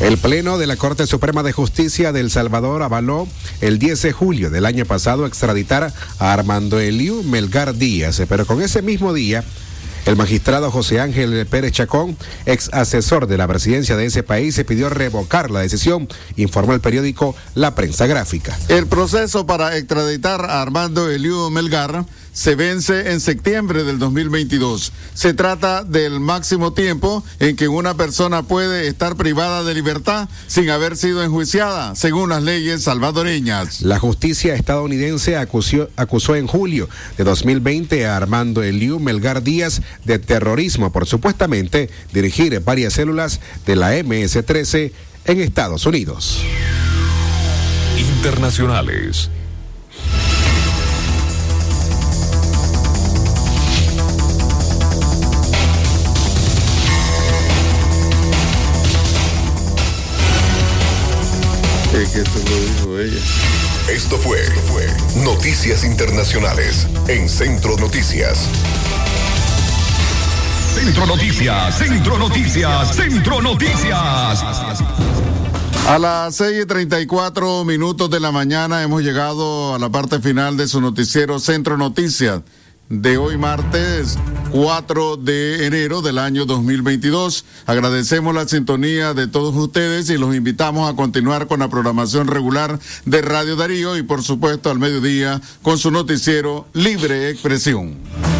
El 0.00 0.18
Pleno 0.18 0.58
de 0.58 0.66
la 0.66 0.76
Corte 0.76 1.06
Suprema 1.06 1.42
de 1.42 1.52
Justicia 1.52 2.12
de 2.12 2.20
El 2.20 2.30
Salvador 2.30 2.82
avaló 2.82 3.26
el 3.62 3.78
10 3.78 4.02
de 4.02 4.12
julio 4.12 4.50
del 4.50 4.66
año 4.66 4.84
pasado 4.84 5.24
extraditar 5.24 5.92
a 6.18 6.32
Armando 6.32 6.78
Eliu 6.78 7.22
Melgar 7.22 7.74
Díaz, 7.74 8.20
pero 8.28 8.44
con 8.44 8.60
ese 8.60 8.82
mismo 8.82 9.14
día 9.14 9.42
el 10.06 10.16
magistrado 10.16 10.70
José 10.70 11.00
Ángel 11.00 11.46
Pérez 11.46 11.72
Chacón, 11.72 12.16
ex 12.46 12.70
asesor 12.72 13.26
de 13.26 13.38
la 13.38 13.48
presidencia 13.48 13.96
de 13.96 14.06
ese 14.06 14.22
país, 14.22 14.54
se 14.54 14.64
pidió 14.64 14.88
revocar 14.88 15.50
la 15.50 15.60
decisión, 15.60 16.08
informó 16.36 16.74
el 16.74 16.80
periódico 16.80 17.34
La 17.54 17.74
Prensa 17.74 18.06
Gráfica. 18.06 18.58
El 18.68 18.86
proceso 18.86 19.46
para 19.46 19.76
extraditar 19.76 20.44
a 20.44 20.62
Armando 20.62 21.08
Eliu 21.10 21.50
Melgar 21.50 22.04
se 22.32 22.54
vence 22.54 23.12
en 23.12 23.20
septiembre 23.20 23.84
del 23.84 23.98
2022. 23.98 24.92
Se 25.14 25.34
trata 25.34 25.84
del 25.84 26.20
máximo 26.20 26.72
tiempo 26.72 27.24
en 27.38 27.56
que 27.56 27.68
una 27.68 27.94
persona 27.94 28.42
puede 28.42 28.86
estar 28.86 29.16
privada 29.16 29.64
de 29.64 29.74
libertad 29.74 30.28
sin 30.46 30.70
haber 30.70 30.96
sido 30.96 31.22
enjuiciada, 31.22 31.94
según 31.96 32.30
las 32.30 32.42
leyes 32.42 32.84
salvadoreñas. 32.84 33.82
La 33.82 33.98
justicia 33.98 34.54
estadounidense 34.54 35.36
acusó, 35.36 35.88
acusó 35.96 36.36
en 36.36 36.46
julio 36.46 36.88
de 37.18 37.24
2020 37.24 38.06
a 38.06 38.16
Armando 38.16 38.62
Eliu 38.62 39.00
Melgar 39.00 39.42
Díaz 39.42 39.82
de 40.04 40.18
terrorismo 40.18 40.92
por 40.92 41.06
supuestamente 41.06 41.90
dirigir 42.12 42.58
varias 42.60 42.94
células 42.94 43.40
de 43.66 43.76
la 43.76 43.94
MS-13 43.94 44.92
en 45.26 45.40
Estados 45.40 45.86
Unidos. 45.86 46.42
Internacionales. 47.98 49.30
Es 61.92 62.08
que 62.10 62.20
esto 62.20 62.38
lo 62.38 62.60
dijo 62.60 62.98
ella. 63.00 63.20
Esto 63.90 64.16
fue, 64.16 64.40
esto 64.40 64.60
fue 64.72 64.86
Noticias 65.24 65.84
Internacionales 65.84 66.86
en 67.08 67.28
Centro 67.28 67.76
Noticias. 67.76 68.48
Centro 70.74 71.06
Noticias, 71.06 71.78
Centro 71.78 72.18
Noticias, 72.18 72.94
Centro 72.94 73.42
Noticias. 73.42 74.44
A 75.88 75.98
las 75.98 76.36
6 76.36 76.62
y 76.62 76.66
34 76.66 77.64
minutos 77.64 78.08
de 78.10 78.20
la 78.20 78.30
mañana 78.30 78.82
hemos 78.82 79.02
llegado 79.02 79.74
a 79.74 79.78
la 79.78 79.90
parte 79.90 80.20
final 80.20 80.56
de 80.56 80.68
su 80.68 80.80
noticiero 80.80 81.38
Centro 81.40 81.76
Noticias 81.76 82.42
de 82.88 83.18
hoy 83.18 83.38
martes 83.38 84.18
4 84.50 85.16
de 85.16 85.66
enero 85.66 86.02
del 86.02 86.18
año 86.18 86.44
2022. 86.44 87.44
Agradecemos 87.66 88.34
la 88.34 88.48
sintonía 88.48 89.14
de 89.14 89.28
todos 89.28 89.54
ustedes 89.54 90.10
y 90.10 90.18
los 90.18 90.34
invitamos 90.34 90.90
a 90.90 90.96
continuar 90.96 91.46
con 91.46 91.60
la 91.60 91.68
programación 91.68 92.26
regular 92.26 92.78
de 93.04 93.22
Radio 93.22 93.56
Darío 93.56 93.96
y 93.96 94.02
por 94.02 94.22
supuesto 94.22 94.70
al 94.70 94.78
mediodía 94.78 95.40
con 95.62 95.78
su 95.78 95.90
noticiero 95.90 96.66
Libre 96.74 97.30
Expresión. 97.30 98.39